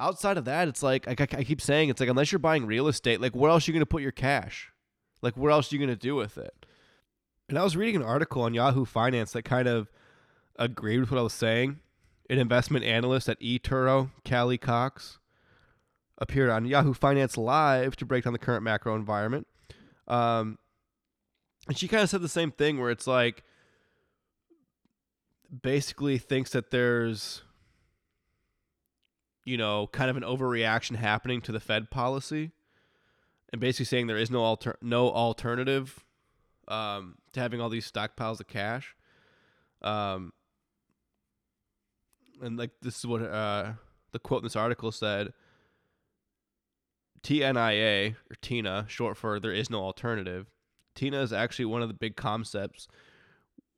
[0.00, 2.88] outside of that, it's like, like I keep saying, it's like unless you're buying real
[2.88, 4.72] estate, like where else are you gonna put your cash?
[5.22, 6.66] Like where else are you gonna do with it?
[7.48, 9.90] And I was reading an article on Yahoo Finance that kind of
[10.56, 11.80] agreed with what I was saying.
[12.28, 15.18] An investment analyst at eToro, Callie Cox,
[16.18, 19.48] appeared on Yahoo Finance Live to break down the current macro environment.
[20.06, 20.58] Um,
[21.66, 23.42] and she kind of said the same thing where it's like
[25.62, 27.42] basically thinks that there's
[29.50, 32.52] you know, kind of an overreaction happening to the Fed policy,
[33.52, 36.04] and basically saying there is no alter no alternative
[36.68, 38.94] um, to having all these stockpiles of cash.
[39.82, 40.32] Um,
[42.40, 43.72] and like this is what uh,
[44.12, 45.32] the quote in this article said.
[47.24, 50.46] TNIA or TINA, short for there is no alternative.
[50.94, 52.86] TINA is actually one of the big concepts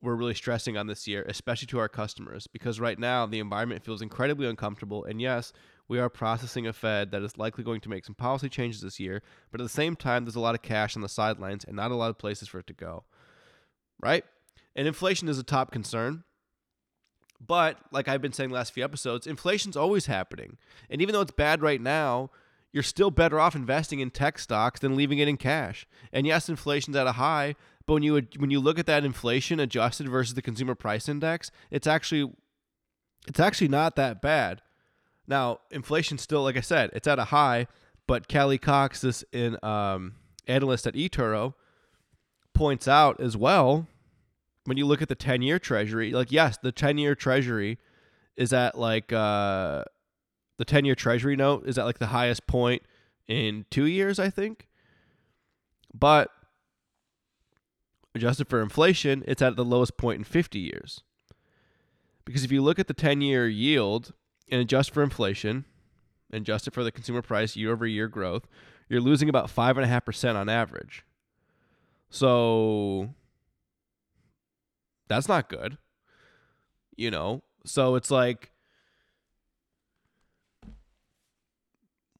[0.03, 3.85] we're really stressing on this year, especially to our customers, because right now the environment
[3.85, 5.05] feels incredibly uncomfortable.
[5.05, 5.53] And yes,
[5.87, 8.99] we are processing a Fed that is likely going to make some policy changes this
[8.99, 11.77] year, but at the same time, there's a lot of cash on the sidelines and
[11.77, 13.05] not a lot of places for it to go.
[14.01, 14.25] Right?
[14.75, 16.25] And inflation is a top concern.
[17.45, 20.57] But like I've been saying the last few episodes, inflation's always happening.
[20.89, 22.29] And even though it's bad right now,
[22.73, 25.85] you're still better off investing in tech stocks than leaving it in cash.
[26.11, 29.59] And yes, inflation's at a high, but when you when you look at that inflation
[29.59, 32.31] adjusted versus the consumer price index, it's actually
[33.27, 34.61] it's actually not that bad.
[35.27, 37.67] Now, inflation still, like I said, it's at a high,
[38.07, 40.15] but Callie Cox, this in um,
[40.47, 41.53] analyst at eToro,
[42.53, 43.87] points out as well
[44.65, 47.77] when you look at the 10 year treasury, like, yes, the 10 year treasury
[48.35, 49.83] is at like uh,
[50.57, 52.81] the 10 year treasury note is at like the highest point
[53.27, 54.67] in two years, I think.
[55.93, 56.29] But
[58.15, 61.03] adjusted for inflation, it's at the lowest point in 50 years.
[62.25, 64.13] Because if you look at the 10 year yield
[64.49, 65.65] and adjust for inflation,
[66.31, 68.47] and adjust it for the consumer price year over year growth,
[68.89, 71.05] you're losing about 5.5% on average.
[72.09, 73.09] So
[75.07, 75.77] that's not good.
[76.95, 78.51] You know, so it's like,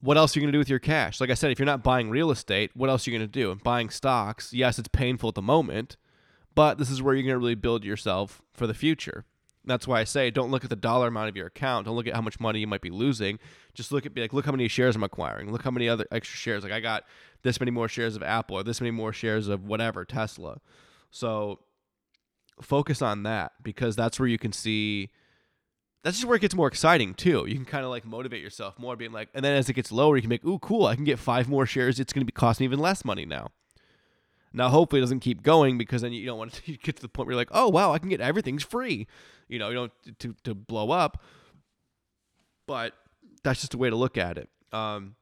[0.03, 1.21] what else are you going to do with your cash?
[1.21, 3.39] Like I said, if you're not buying real estate, what else are you going to
[3.39, 3.51] do?
[3.51, 5.95] And Buying stocks, yes, it's painful at the moment,
[6.53, 9.23] but this is where you're going to really build yourself for the future.
[9.63, 11.85] That's why I say don't look at the dollar amount of your account.
[11.85, 13.39] Don't look at how much money you might be losing.
[13.73, 15.53] Just look at be like, look how many shares I'm acquiring.
[15.53, 16.63] Look how many other extra shares.
[16.63, 17.05] Like I got
[17.43, 20.59] this many more shares of Apple or this many more shares of whatever Tesla.
[21.11, 21.59] So
[22.61, 25.11] focus on that because that's where you can see.
[26.03, 27.45] That's just where it gets more exciting too.
[27.47, 29.91] You can kind of like motivate yourself more, being like, and then as it gets
[29.91, 31.99] lower, you can make, ooh, cool, I can get five more shares.
[31.99, 33.51] It's going to be cost me even less money now.
[34.51, 37.07] Now, hopefully, it doesn't keep going because then you don't want to get to the
[37.07, 39.07] point where you're like, oh wow, I can get everything's free.
[39.47, 41.21] You know, you don't to to blow up.
[42.67, 42.93] But
[43.43, 44.49] that's just a way to look at it.
[44.71, 45.15] Um,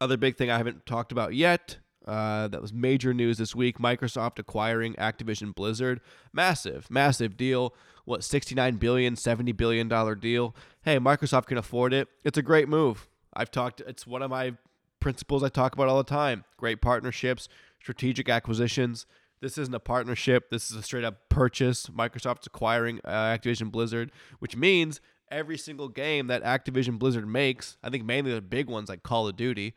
[0.00, 1.78] other big thing I haven't talked about yet.
[2.06, 3.78] Uh, that was major news this week.
[3.78, 6.00] Microsoft acquiring Activision Blizzard.
[6.32, 7.74] Massive, massive deal.
[8.04, 10.54] What, 69 billion, 70 billion dollar deal.
[10.82, 12.08] Hey, Microsoft can afford it.
[12.22, 13.08] It's a great move.
[13.32, 14.54] I've talked it's one of my
[15.00, 16.44] principles I talk about all the time.
[16.56, 17.48] Great partnerships,
[17.80, 19.06] strategic acquisitions.
[19.40, 20.50] This isn't a partnership.
[20.50, 21.86] This is a straight up purchase.
[21.86, 27.90] Microsoft's acquiring uh, Activision Blizzard, which means every single game that Activision Blizzard makes, I
[27.90, 29.74] think mainly the big ones like Call of Duty,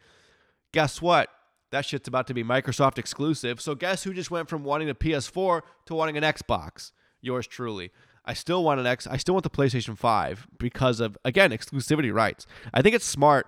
[0.72, 1.30] guess what?
[1.72, 3.60] That shit's about to be Microsoft exclusive.
[3.60, 6.92] So guess who just went from wanting a PS4 to wanting an Xbox?
[7.22, 7.92] Yours truly.
[8.24, 9.08] I still want an X.
[9.08, 12.46] I still want the PlayStation 5 because of again exclusivity rights.
[12.74, 13.48] I think it's smart.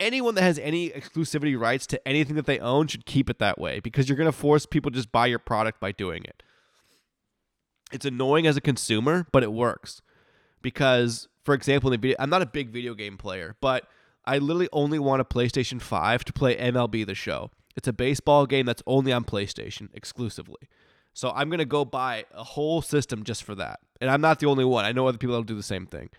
[0.00, 3.58] Anyone that has any exclusivity rights to anything that they own should keep it that
[3.58, 6.42] way because you're going to force people to just buy your product by doing it.
[7.92, 10.02] It's annoying as a consumer, but it works
[10.62, 13.86] because, for example, in the video, I'm not a big video game player, but
[14.24, 17.50] I literally only want a PlayStation 5 to play MLB The Show.
[17.76, 20.68] It's a baseball game that's only on PlayStation exclusively.
[21.14, 23.80] So I'm going to go buy a whole system just for that.
[24.00, 24.84] And I'm not the only one.
[24.84, 26.10] I know other people that'll do the same thing.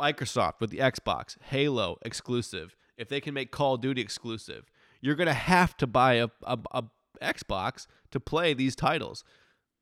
[0.00, 2.76] Microsoft with the Xbox, Halo exclusive.
[2.96, 6.28] If they can make Call of Duty exclusive, you're going to have to buy a,
[6.44, 6.84] a, a
[7.20, 9.24] Xbox to play these titles.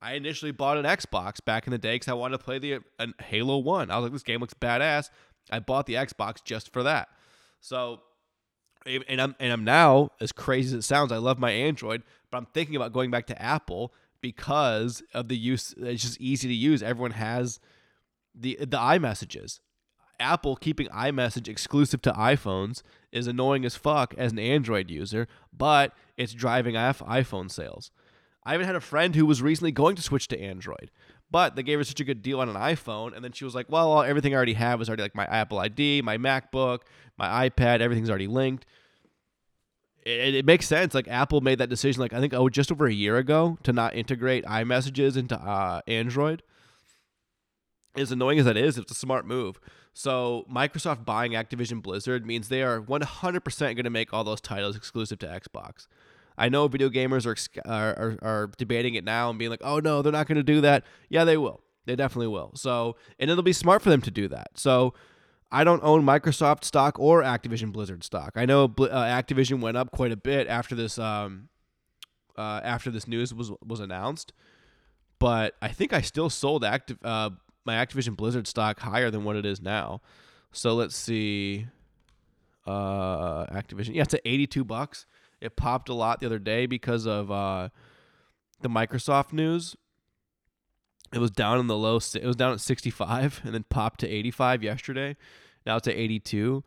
[0.03, 2.79] I initially bought an Xbox back in the day because I wanted to play the
[2.99, 3.91] an Halo One.
[3.91, 5.11] I was like, this game looks badass.
[5.51, 7.09] I bought the Xbox just for that.
[7.61, 8.01] So,
[8.87, 11.13] and I'm and I'm now as crazy as it sounds.
[11.13, 15.37] I love my Android, but I'm thinking about going back to Apple because of the
[15.37, 15.75] use.
[15.79, 16.83] It's just easy to use.
[16.83, 17.61] Everyone has
[18.35, 19.61] the the iMessages.
[20.19, 25.95] Apple keeping iMessage exclusive to iPhones is annoying as fuck as an Android user, but
[26.17, 27.91] it's driving iPhone sales.
[28.45, 30.91] I even had a friend who was recently going to switch to Android,
[31.31, 33.55] but they gave her such a good deal on an iPhone, and then she was
[33.55, 36.81] like, "Well, everything I already have is already like my Apple ID, my MacBook,
[37.17, 38.67] my iPad, everything's already linked."
[40.05, 40.95] It, it makes sense.
[40.95, 43.73] Like Apple made that decision, like I think oh, just over a year ago, to
[43.73, 46.43] not integrate iMessages into uh, Android.
[47.97, 49.61] As annoying as that is, it's a smart move.
[49.93, 54.77] So Microsoft buying Activision Blizzard means they are 100% going to make all those titles
[54.77, 55.87] exclusive to Xbox.
[56.37, 60.03] I know video gamers are, are, are debating it now and being like, oh no,
[60.03, 60.85] they're not going to do that.
[61.09, 61.61] Yeah, they will.
[61.87, 62.53] They definitely will.
[62.55, 64.51] So, and it'll be smart for them to do that.
[64.55, 64.95] So,
[65.53, 68.35] I don't own Microsoft stock or Activision Blizzard stock.
[68.37, 71.49] I know uh, Activision went up quite a bit after this um,
[72.39, 74.33] uh, after this news was was announced,
[75.19, 77.31] but I think I still sold active uh,
[77.65, 80.03] my Activision Blizzard stock higher than what it is now.
[80.53, 81.67] So let's see,
[82.65, 83.97] uh, Activision.
[83.97, 85.05] Yeah, it's at eighty two bucks.
[85.41, 87.71] It popped a lot the other day because of uh,
[88.61, 89.77] the Microsoft news.
[91.13, 91.97] It was down in the low.
[91.97, 95.17] It was down at 65 and then popped to 85 yesterday.
[95.67, 96.63] Now it's at 82.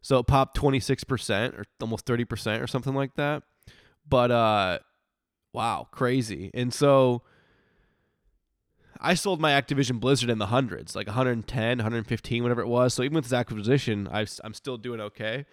[0.00, 3.42] So it popped 26% or almost 30% or something like that.
[4.08, 4.78] But uh
[5.52, 6.50] wow, crazy.
[6.54, 7.22] And so
[9.00, 12.94] I sold my Activision Blizzard in the hundreds, like 110, 115, whatever it was.
[12.94, 15.46] So even with this acquisition, i am still doing okay.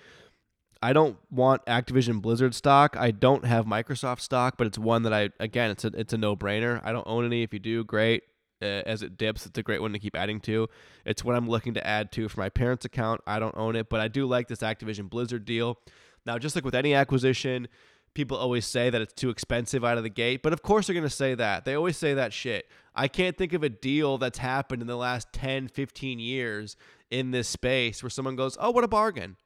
[0.85, 2.95] I don't want Activision Blizzard stock.
[2.95, 6.17] I don't have Microsoft stock, but it's one that I again, it's a it's a
[6.17, 6.79] no brainer.
[6.83, 7.41] I don't own any.
[7.41, 8.21] If you do, great.
[8.61, 10.67] Uh, as it dips, it's a great one to keep adding to.
[11.03, 13.21] It's what I'm looking to add to for my parents' account.
[13.25, 15.79] I don't own it, but I do like this Activision Blizzard deal.
[16.23, 17.67] Now, just like with any acquisition,
[18.13, 20.93] people always say that it's too expensive out of the gate, but of course they're
[20.93, 21.65] going to say that.
[21.65, 22.69] They always say that shit.
[22.93, 26.77] I can't think of a deal that's happened in the last 10, 15 years
[27.09, 29.37] in this space where someone goes, "Oh, what a bargain."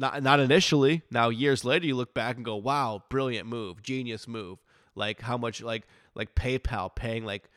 [0.00, 1.02] Not not initially.
[1.10, 4.58] Now years later you look back and go, "Wow, brilliant move, genius move."
[4.94, 7.50] Like how much like like PayPal paying like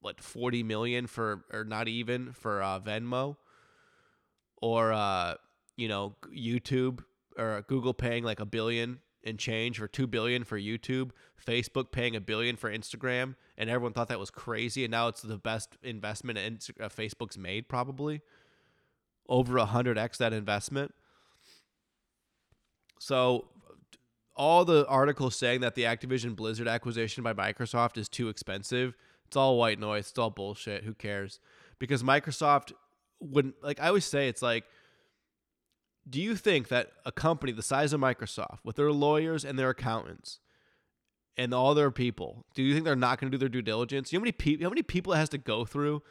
[0.00, 3.36] what 40 million for or not even for uh, Venmo
[4.60, 5.34] or uh,
[5.76, 7.04] you know YouTube
[7.38, 11.10] or Google paying like a billion and change for 2 billion for YouTube,
[11.46, 15.22] Facebook paying a billion for Instagram and everyone thought that was crazy and now it's
[15.22, 18.20] the best investment in, uh, Facebook's made probably
[19.28, 20.92] over 100x that investment.
[23.02, 23.46] So
[24.36, 28.94] all the articles saying that the Activision Blizzard acquisition by Microsoft is too expensive,
[29.26, 30.10] it's all white noise.
[30.10, 30.84] It's all bullshit.
[30.84, 31.40] Who cares?
[31.80, 32.72] Because Microsoft
[33.18, 34.64] wouldn't like I always say it's like
[36.08, 39.70] do you think that a company the size of Microsoft with their lawyers and their
[39.70, 40.38] accountants
[41.36, 44.12] and all their people, do you think they're not going to do their due diligence?
[44.12, 46.02] You know how many people how many people it has to go through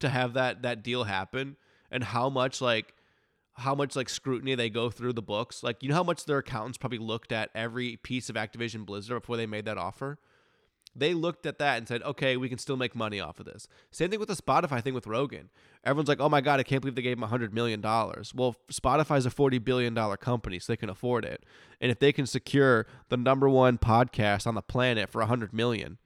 [0.00, 1.56] to have that that deal happen
[1.92, 2.94] and how much like
[3.60, 5.62] how much like scrutiny they go through the books.
[5.62, 9.20] Like, you know how much their accountants probably looked at every piece of Activision Blizzard
[9.20, 10.18] before they made that offer?
[10.96, 13.68] They looked at that and said, okay, we can still make money off of this.
[13.92, 15.50] Same thing with the Spotify thing with Rogan.
[15.84, 17.80] Everyone's like, oh my God, I can't believe they gave him $100 million.
[17.80, 21.44] Well, Spotify's a $40 billion company, so they can afford it.
[21.80, 25.98] And if they can secure the number one podcast on the planet for 100 million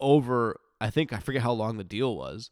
[0.00, 2.50] over, I think, I forget how long the deal was,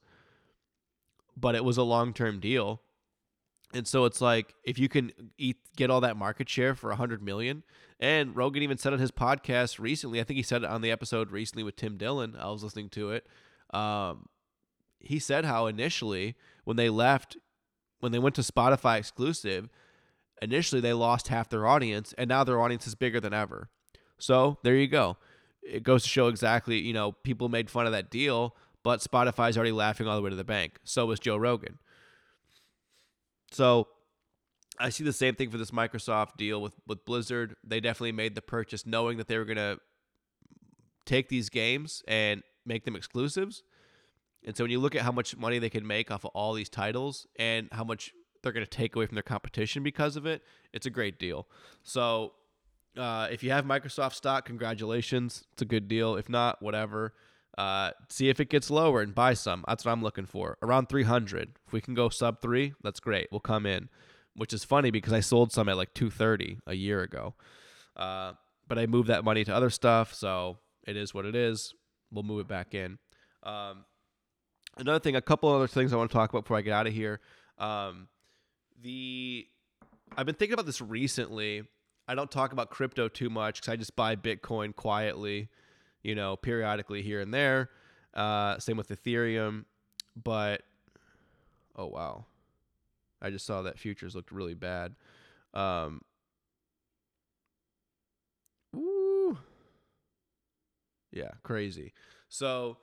[1.36, 2.82] but it was a long term deal
[3.76, 7.22] and so it's like if you can eat get all that market share for 100
[7.22, 7.62] million
[7.98, 10.90] and Rogan even said on his podcast recently, I think he said it on the
[10.90, 12.36] episode recently with Tim Dillon.
[12.38, 13.26] I was listening to it.
[13.72, 14.26] Um,
[15.00, 17.36] he said how initially when they left
[18.00, 19.68] when they went to Spotify exclusive,
[20.42, 23.70] initially they lost half their audience and now their audience is bigger than ever.
[24.18, 25.16] So, there you go.
[25.62, 29.56] It goes to show exactly, you know, people made fun of that deal, but Spotify's
[29.56, 30.78] already laughing all the way to the bank.
[30.84, 31.78] So was Joe Rogan.
[33.50, 33.88] So
[34.78, 37.56] I see the same thing for this Microsoft deal with with Blizzard.
[37.64, 39.78] They definitely made the purchase knowing that they were going to
[41.04, 43.62] take these games and make them exclusives.
[44.44, 46.52] And so when you look at how much money they can make off of all
[46.52, 50.26] these titles and how much they're going to take away from their competition because of
[50.26, 50.42] it,
[50.72, 51.48] it's a great deal.
[51.82, 52.32] So
[52.96, 55.44] uh, if you have Microsoft stock, congratulations.
[55.52, 56.16] It's a good deal.
[56.16, 57.14] If not, whatever.
[57.56, 59.64] Uh, see if it gets lower and buy some.
[59.66, 60.58] That's what I'm looking for.
[60.62, 61.52] Around 300.
[61.66, 63.28] If we can go sub three, that's great.
[63.30, 63.88] We'll come in
[64.36, 67.34] which is funny because I sold some at like 230 a year ago.
[67.96, 68.32] Uh,
[68.68, 71.74] but I moved that money to other stuff, so it is what it is.
[72.12, 72.98] We'll move it back in.
[73.42, 73.84] Um,
[74.76, 76.86] another thing, a couple other things I want to talk about before I get out
[76.86, 77.20] of here.
[77.58, 78.08] Um,
[78.82, 79.46] the
[80.16, 81.64] I've been thinking about this recently.
[82.06, 85.48] I don't talk about crypto too much because I just buy Bitcoin quietly,
[86.06, 87.68] you know, periodically here and there.
[88.14, 89.64] Uh, same with Ethereum,
[90.22, 90.62] but
[91.74, 92.24] oh wow,
[93.20, 94.94] I just saw that futures looked really bad.
[95.52, 96.00] Um,
[98.74, 99.36] ooh,
[101.10, 101.92] yeah, crazy.
[102.28, 102.78] So,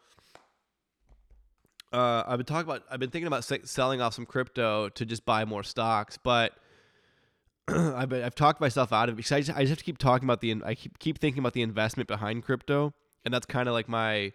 [1.94, 2.84] uh, I've been talking about.
[2.92, 6.54] I've been thinking about selling off some crypto to just buy more stocks, but
[7.70, 9.98] I've I've talked myself out of it because I just, I just have to keep
[9.98, 10.62] talking about the.
[10.66, 12.94] I keep keep thinking about the investment behind crypto,
[13.26, 14.34] and that's kind of like my.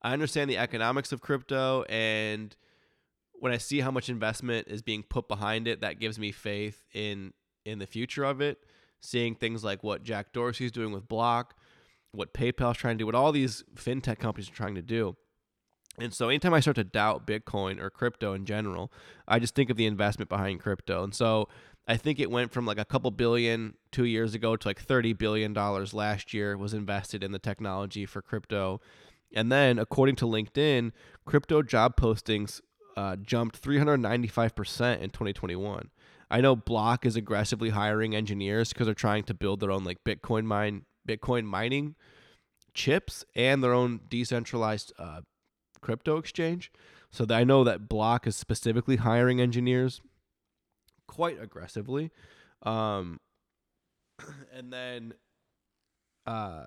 [0.00, 2.56] I understand the economics of crypto and
[3.40, 6.84] when I see how much investment is being put behind it, that gives me faith
[6.92, 7.32] in
[7.64, 8.58] in the future of it.
[9.00, 11.54] Seeing things like what Jack Dorsey's doing with Block,
[12.12, 15.16] what PayPal's trying to do, what all these fintech companies are trying to do.
[16.00, 18.92] And so anytime I start to doubt Bitcoin or crypto in general,
[19.26, 21.02] I just think of the investment behind crypto.
[21.04, 21.48] And so
[21.88, 25.16] I think it went from like a couple billion two years ago to like $30
[25.16, 28.82] billion last year was invested in the technology for crypto.
[29.34, 30.92] And then, according to LinkedIn,
[31.24, 32.60] crypto job postings
[32.94, 35.88] uh, jumped 395% in 2021.
[36.30, 40.04] I know Block is aggressively hiring engineers because they're trying to build their own like
[40.04, 41.94] Bitcoin mine, Bitcoin mining
[42.74, 45.22] chips and their own decentralized uh,
[45.80, 46.70] crypto exchange.
[47.10, 50.02] So I know that Block is specifically hiring engineers
[51.08, 52.12] quite aggressively.
[52.62, 53.18] Um,
[54.52, 55.14] and then
[56.26, 56.66] uh,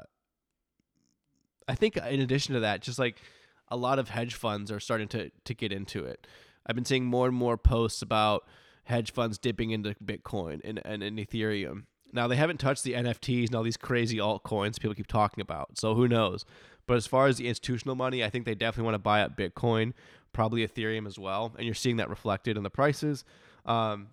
[1.68, 3.22] I think in addition to that, just like
[3.70, 6.28] a lot of hedge funds are starting to to get into it.
[6.66, 8.44] I've been seeing more and more posts about
[8.84, 11.84] hedge funds dipping into Bitcoin and, and, and Ethereum.
[12.14, 15.78] Now they haven't touched the NFTs and all these crazy altcoins people keep talking about.
[15.78, 16.46] So who knows?
[16.88, 19.38] But as far as the institutional money, I think they definitely want to buy up
[19.38, 19.94] Bitcoin,
[20.34, 23.24] probably Ethereum as well, and you're seeing that reflected in the prices.
[23.66, 24.10] Um,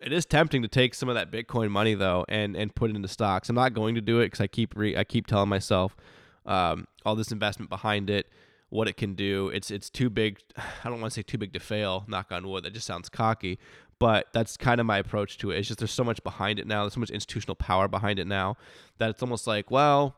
[0.00, 2.96] it is tempting to take some of that Bitcoin money though and and put it
[2.96, 3.48] into stocks.
[3.48, 5.96] I'm not going to do it because I keep re- I keep telling myself
[6.44, 8.28] um, all this investment behind it,
[8.68, 9.48] what it can do.
[9.48, 10.40] It's it's too big.
[10.56, 12.04] I don't want to say too big to fail.
[12.08, 12.64] Knock on wood.
[12.64, 13.58] That just sounds cocky,
[13.98, 15.58] but that's kind of my approach to it.
[15.58, 16.82] It's just there's so much behind it now.
[16.82, 18.56] There's so much institutional power behind it now
[18.98, 20.16] that it's almost like, well,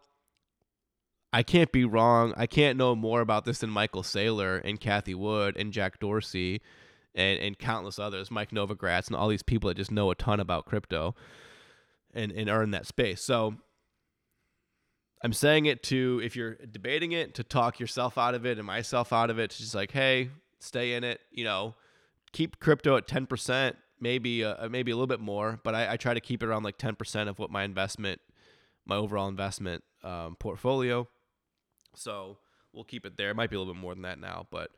[1.32, 2.34] I can't be wrong.
[2.36, 6.62] I can't know more about this than Michael Saylor and Cathie Wood and Jack Dorsey
[7.18, 10.38] and, and countless others, Mike Novogratz and all these people that just know a ton
[10.40, 11.14] about crypto
[12.14, 13.20] and, and are in that space.
[13.20, 13.56] So
[15.22, 18.66] I'm saying it to if you're debating it to talk yourself out of it and
[18.66, 19.50] myself out of it.
[19.50, 21.20] To just like, hey, stay in it.
[21.32, 21.74] You know,
[22.32, 25.96] keep crypto at ten percent, maybe uh, maybe a little bit more, but I, I,
[25.96, 28.20] try to keep it around like ten percent of what my investment,
[28.86, 31.08] my overall investment um, portfolio.
[31.96, 32.38] So
[32.72, 33.30] we'll keep it there.
[33.30, 34.70] It might be a little bit more than that now, but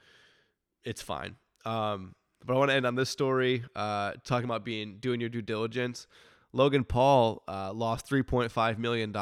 [0.84, 1.36] it's fine.
[1.66, 2.14] Um,
[2.44, 5.42] but I want to end on this story, uh, talking about being doing your due
[5.42, 6.06] diligence.
[6.52, 9.12] Logan Paul uh, lost $3.5 million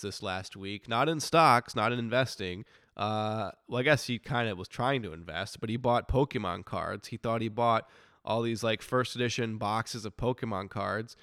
[0.00, 2.64] this last week, not in stocks, not in investing.
[2.96, 6.64] Uh, well, I guess he kind of was trying to invest, but he bought Pokemon
[6.64, 7.08] cards.
[7.08, 7.88] He thought he bought
[8.24, 11.16] all these like first edition boxes of Pokemon cards.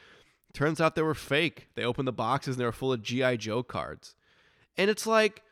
[0.53, 1.69] Turns out they were fake.
[1.75, 3.37] They opened the boxes and they were full of G.I.
[3.37, 4.15] Joe cards.
[4.77, 5.43] And it's like,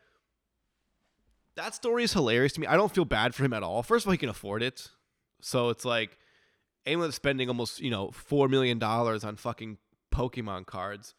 [1.56, 2.68] that story is hilarious to me.
[2.68, 3.82] I don't feel bad for him at all.
[3.82, 4.90] First of all, he can afford it.
[5.42, 6.18] So it's like,
[6.86, 9.78] that's spending almost, you know, $4 million on fucking
[10.14, 11.14] Pokemon cards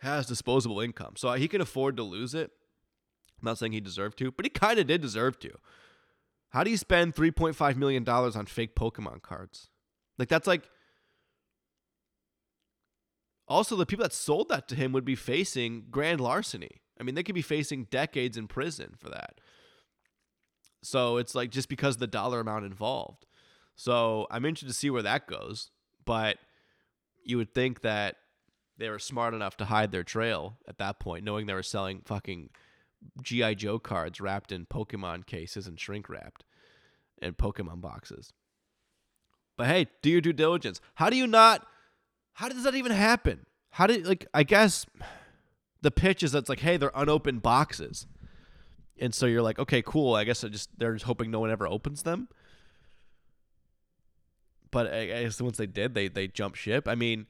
[0.00, 1.14] has disposable income.
[1.16, 2.50] So he can afford to lose it.
[3.40, 5.52] I'm not saying he deserved to, but he kind of did deserve to.
[6.50, 9.68] How do you spend $3.5 million on fake Pokemon cards?
[10.18, 10.68] Like, that's like.
[13.48, 16.80] Also, the people that sold that to him would be facing grand larceny.
[16.98, 19.40] I mean, they could be facing decades in prison for that.
[20.82, 23.25] So it's like just because the dollar amount involved.
[23.76, 25.70] So I'm interested to see where that goes.
[26.04, 26.38] But
[27.24, 28.16] you would think that
[28.78, 32.02] they were smart enough to hide their trail at that point, knowing they were selling
[32.04, 32.50] fucking
[33.22, 36.44] GI Joe cards wrapped in Pokemon cases and shrink wrapped
[37.20, 38.32] and Pokemon boxes.
[39.56, 40.80] But hey, do your due diligence.
[40.94, 41.66] How do you not?
[42.34, 43.46] How does that even happen?
[43.70, 44.26] How did like?
[44.34, 44.86] I guess
[45.80, 48.06] the pitch is that's like, hey, they're unopened boxes,
[49.00, 50.14] and so you're like, okay, cool.
[50.14, 52.28] I guess I just they're just hoping no one ever opens them.
[54.70, 56.88] But I guess once they did, they they jump ship.
[56.88, 57.26] I mean,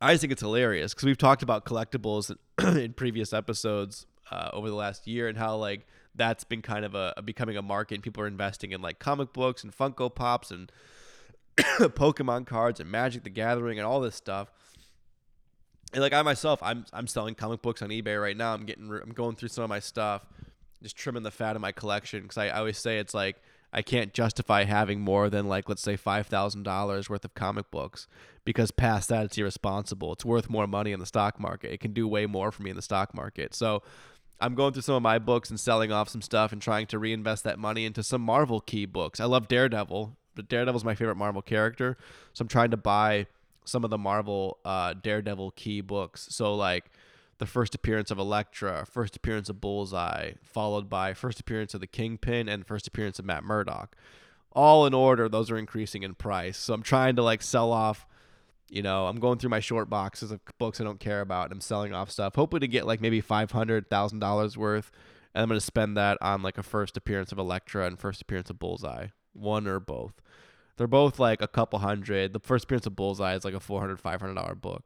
[0.00, 4.74] I think it's hilarious because we've talked about collectibles in previous episodes uh, over the
[4.74, 8.22] last year and how like that's been kind of a, a, becoming a market people
[8.22, 10.72] are investing in like comic books and Funko Pops and
[11.56, 14.50] Pokemon cards and Magic the Gathering and all this stuff.
[15.92, 18.52] And like I myself, I'm I'm selling comic books on eBay right now.
[18.52, 20.26] I'm getting I'm going through some of my stuff,
[20.82, 23.36] just trimming the fat of my collection because I, I always say it's like
[23.72, 27.70] I can't justify having more than like let's say five thousand dollars worth of comic
[27.70, 28.06] books
[28.44, 30.12] because past that it's irresponsible.
[30.12, 31.72] It's worth more money in the stock market.
[31.72, 33.54] It can do way more for me in the stock market.
[33.54, 33.82] So
[34.40, 36.98] I'm going through some of my books and selling off some stuff and trying to
[36.98, 39.20] reinvest that money into some Marvel key books.
[39.20, 40.16] I love Daredevil.
[40.36, 41.96] But Daredevil's my favorite Marvel character,
[42.34, 43.26] so I'm trying to buy
[43.64, 46.28] some of the Marvel uh, Daredevil key books.
[46.30, 46.90] So like
[47.38, 51.86] the first appearance of Elektra, first appearance of Bullseye, followed by first appearance of the
[51.86, 53.96] Kingpin and first appearance of Matt Murdock.
[54.52, 56.56] All in order, those are increasing in price.
[56.56, 58.06] So I'm trying to like sell off,
[58.70, 61.52] you know, I'm going through my short boxes of books I don't care about and
[61.52, 64.90] I'm selling off stuff, hoping to get like maybe $500,000 worth.
[65.34, 68.22] And I'm going to spend that on like a first appearance of Elektra and first
[68.22, 70.14] appearance of Bullseye, one or both.
[70.78, 72.32] They're both like a couple hundred.
[72.32, 74.84] The first appearance of Bullseye is like a $400, $500 book.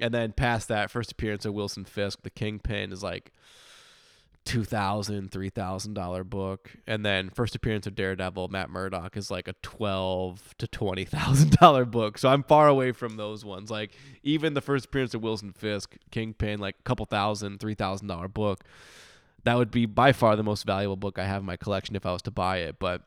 [0.00, 3.32] And then past that, first appearance of Wilson Fisk, the Kingpin, is like
[4.44, 9.30] two thousand, three thousand dollar book, and then first appearance of Daredevil, Matt Murdock, is
[9.30, 12.18] like a twelve to twenty thousand dollar book.
[12.18, 13.70] So I'm far away from those ones.
[13.70, 13.92] Like
[14.22, 18.28] even the first appearance of Wilson Fisk, Kingpin, like a couple thousand, three thousand dollar
[18.28, 18.64] book.
[19.44, 22.06] That would be by far the most valuable book I have in my collection if
[22.06, 23.02] I was to buy it, but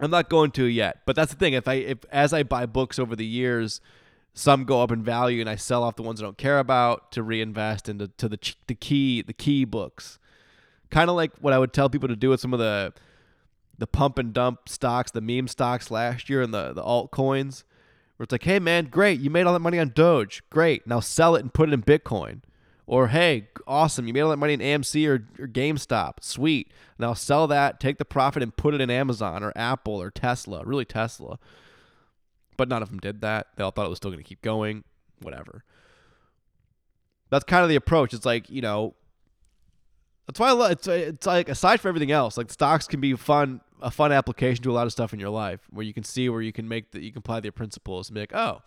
[0.00, 1.00] I'm not going to yet.
[1.04, 1.54] But that's the thing.
[1.54, 3.80] If I if as I buy books over the years
[4.34, 7.12] some go up in value and I sell off the ones I don't care about
[7.12, 10.18] to reinvest into to the the key the key books.
[10.90, 12.92] Kind of like what I would tell people to do with some of the
[13.78, 17.62] the pump and dump stocks, the meme stocks last year and the the altcoins
[18.16, 19.20] where it's like, "Hey man, great.
[19.20, 20.42] You made all that money on Doge.
[20.50, 20.86] Great.
[20.86, 22.40] Now sell it and put it in Bitcoin."
[22.86, 24.06] Or, "Hey, awesome.
[24.06, 26.22] You made all that money in AMC or, or GameStop.
[26.22, 26.70] Sweet.
[26.98, 30.64] Now sell that, take the profit and put it in Amazon or Apple or Tesla.
[30.64, 31.38] Really Tesla."
[32.56, 33.48] But none of them did that.
[33.56, 34.84] They all thought it was still going to keep going.
[35.20, 35.64] Whatever.
[37.30, 38.14] That's kind of the approach.
[38.14, 38.94] It's like, you know,
[40.26, 43.14] that's why I love it's it's like aside from everything else, like stocks can be
[43.14, 46.04] fun a fun application to a lot of stuff in your life where you can
[46.04, 48.62] see where you can make that you can apply the principles and be like, oh,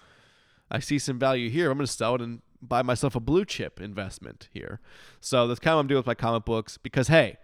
[0.69, 1.71] I see some value here.
[1.71, 4.79] I'm going to sell it and buy myself a blue chip investment here.
[5.19, 7.37] So that's kind of what I'm doing with my comic books because hey,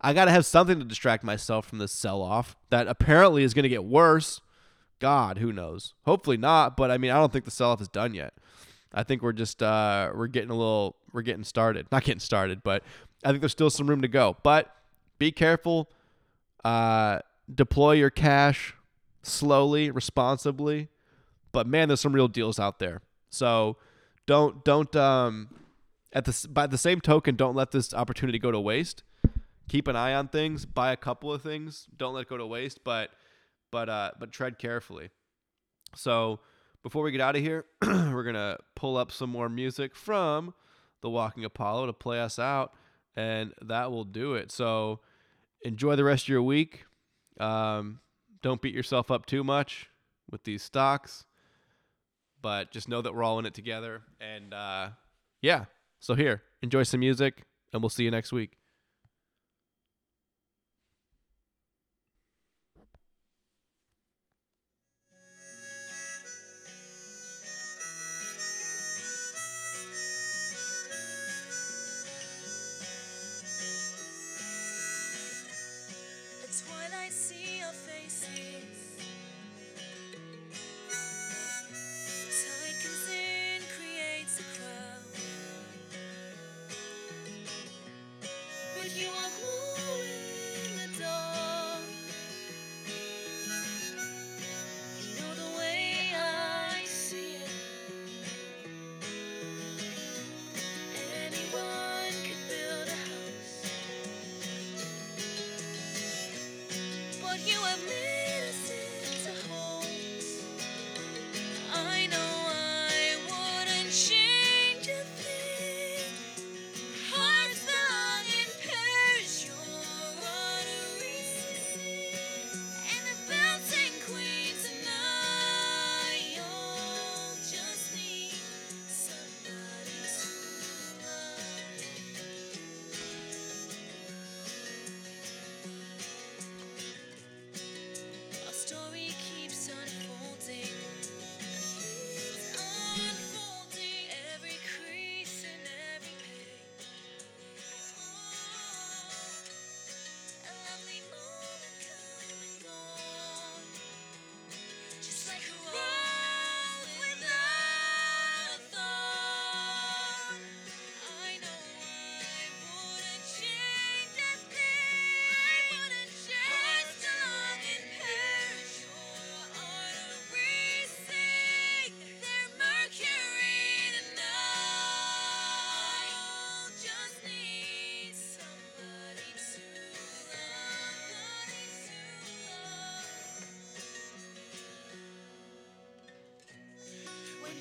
[0.00, 3.54] I got to have something to distract myself from this sell off that apparently is
[3.54, 4.40] going to get worse
[5.04, 5.92] God, who knows?
[6.06, 8.32] Hopefully not, but I mean, I don't think the sell off is done yet.
[8.90, 11.86] I think we're just uh, we're getting a little we're getting started.
[11.92, 12.82] Not getting started, but
[13.22, 14.38] I think there's still some room to go.
[14.42, 14.74] But
[15.18, 15.90] be careful.
[16.64, 17.18] Uh,
[17.54, 18.72] deploy your cash
[19.22, 20.88] slowly, responsibly.
[21.52, 23.02] But man, there's some real deals out there.
[23.28, 23.76] So
[24.24, 25.50] don't don't um
[26.14, 29.02] at the by the same token, don't let this opportunity go to waste.
[29.68, 30.64] Keep an eye on things.
[30.64, 31.88] Buy a couple of things.
[31.94, 32.84] Don't let it go to waste.
[32.84, 33.10] But
[33.74, 35.10] but uh, but tread carefully.
[35.96, 36.38] So
[36.84, 40.54] before we get out of here, we're gonna pull up some more music from
[41.02, 42.72] the Walking Apollo to play us out,
[43.16, 44.52] and that will do it.
[44.52, 45.00] So
[45.62, 46.84] enjoy the rest of your week.
[47.40, 47.98] Um,
[48.42, 49.90] don't beat yourself up too much
[50.30, 51.24] with these stocks,
[52.40, 54.02] but just know that we're all in it together.
[54.20, 54.90] And uh,
[55.42, 55.64] yeah,
[55.98, 58.52] so here, enjoy some music, and we'll see you next week.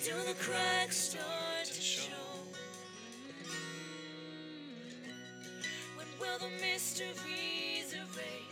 [0.03, 2.11] Do the cracks start to show?
[3.45, 3.53] Mm.
[5.95, 8.42] When will the mysteries erase?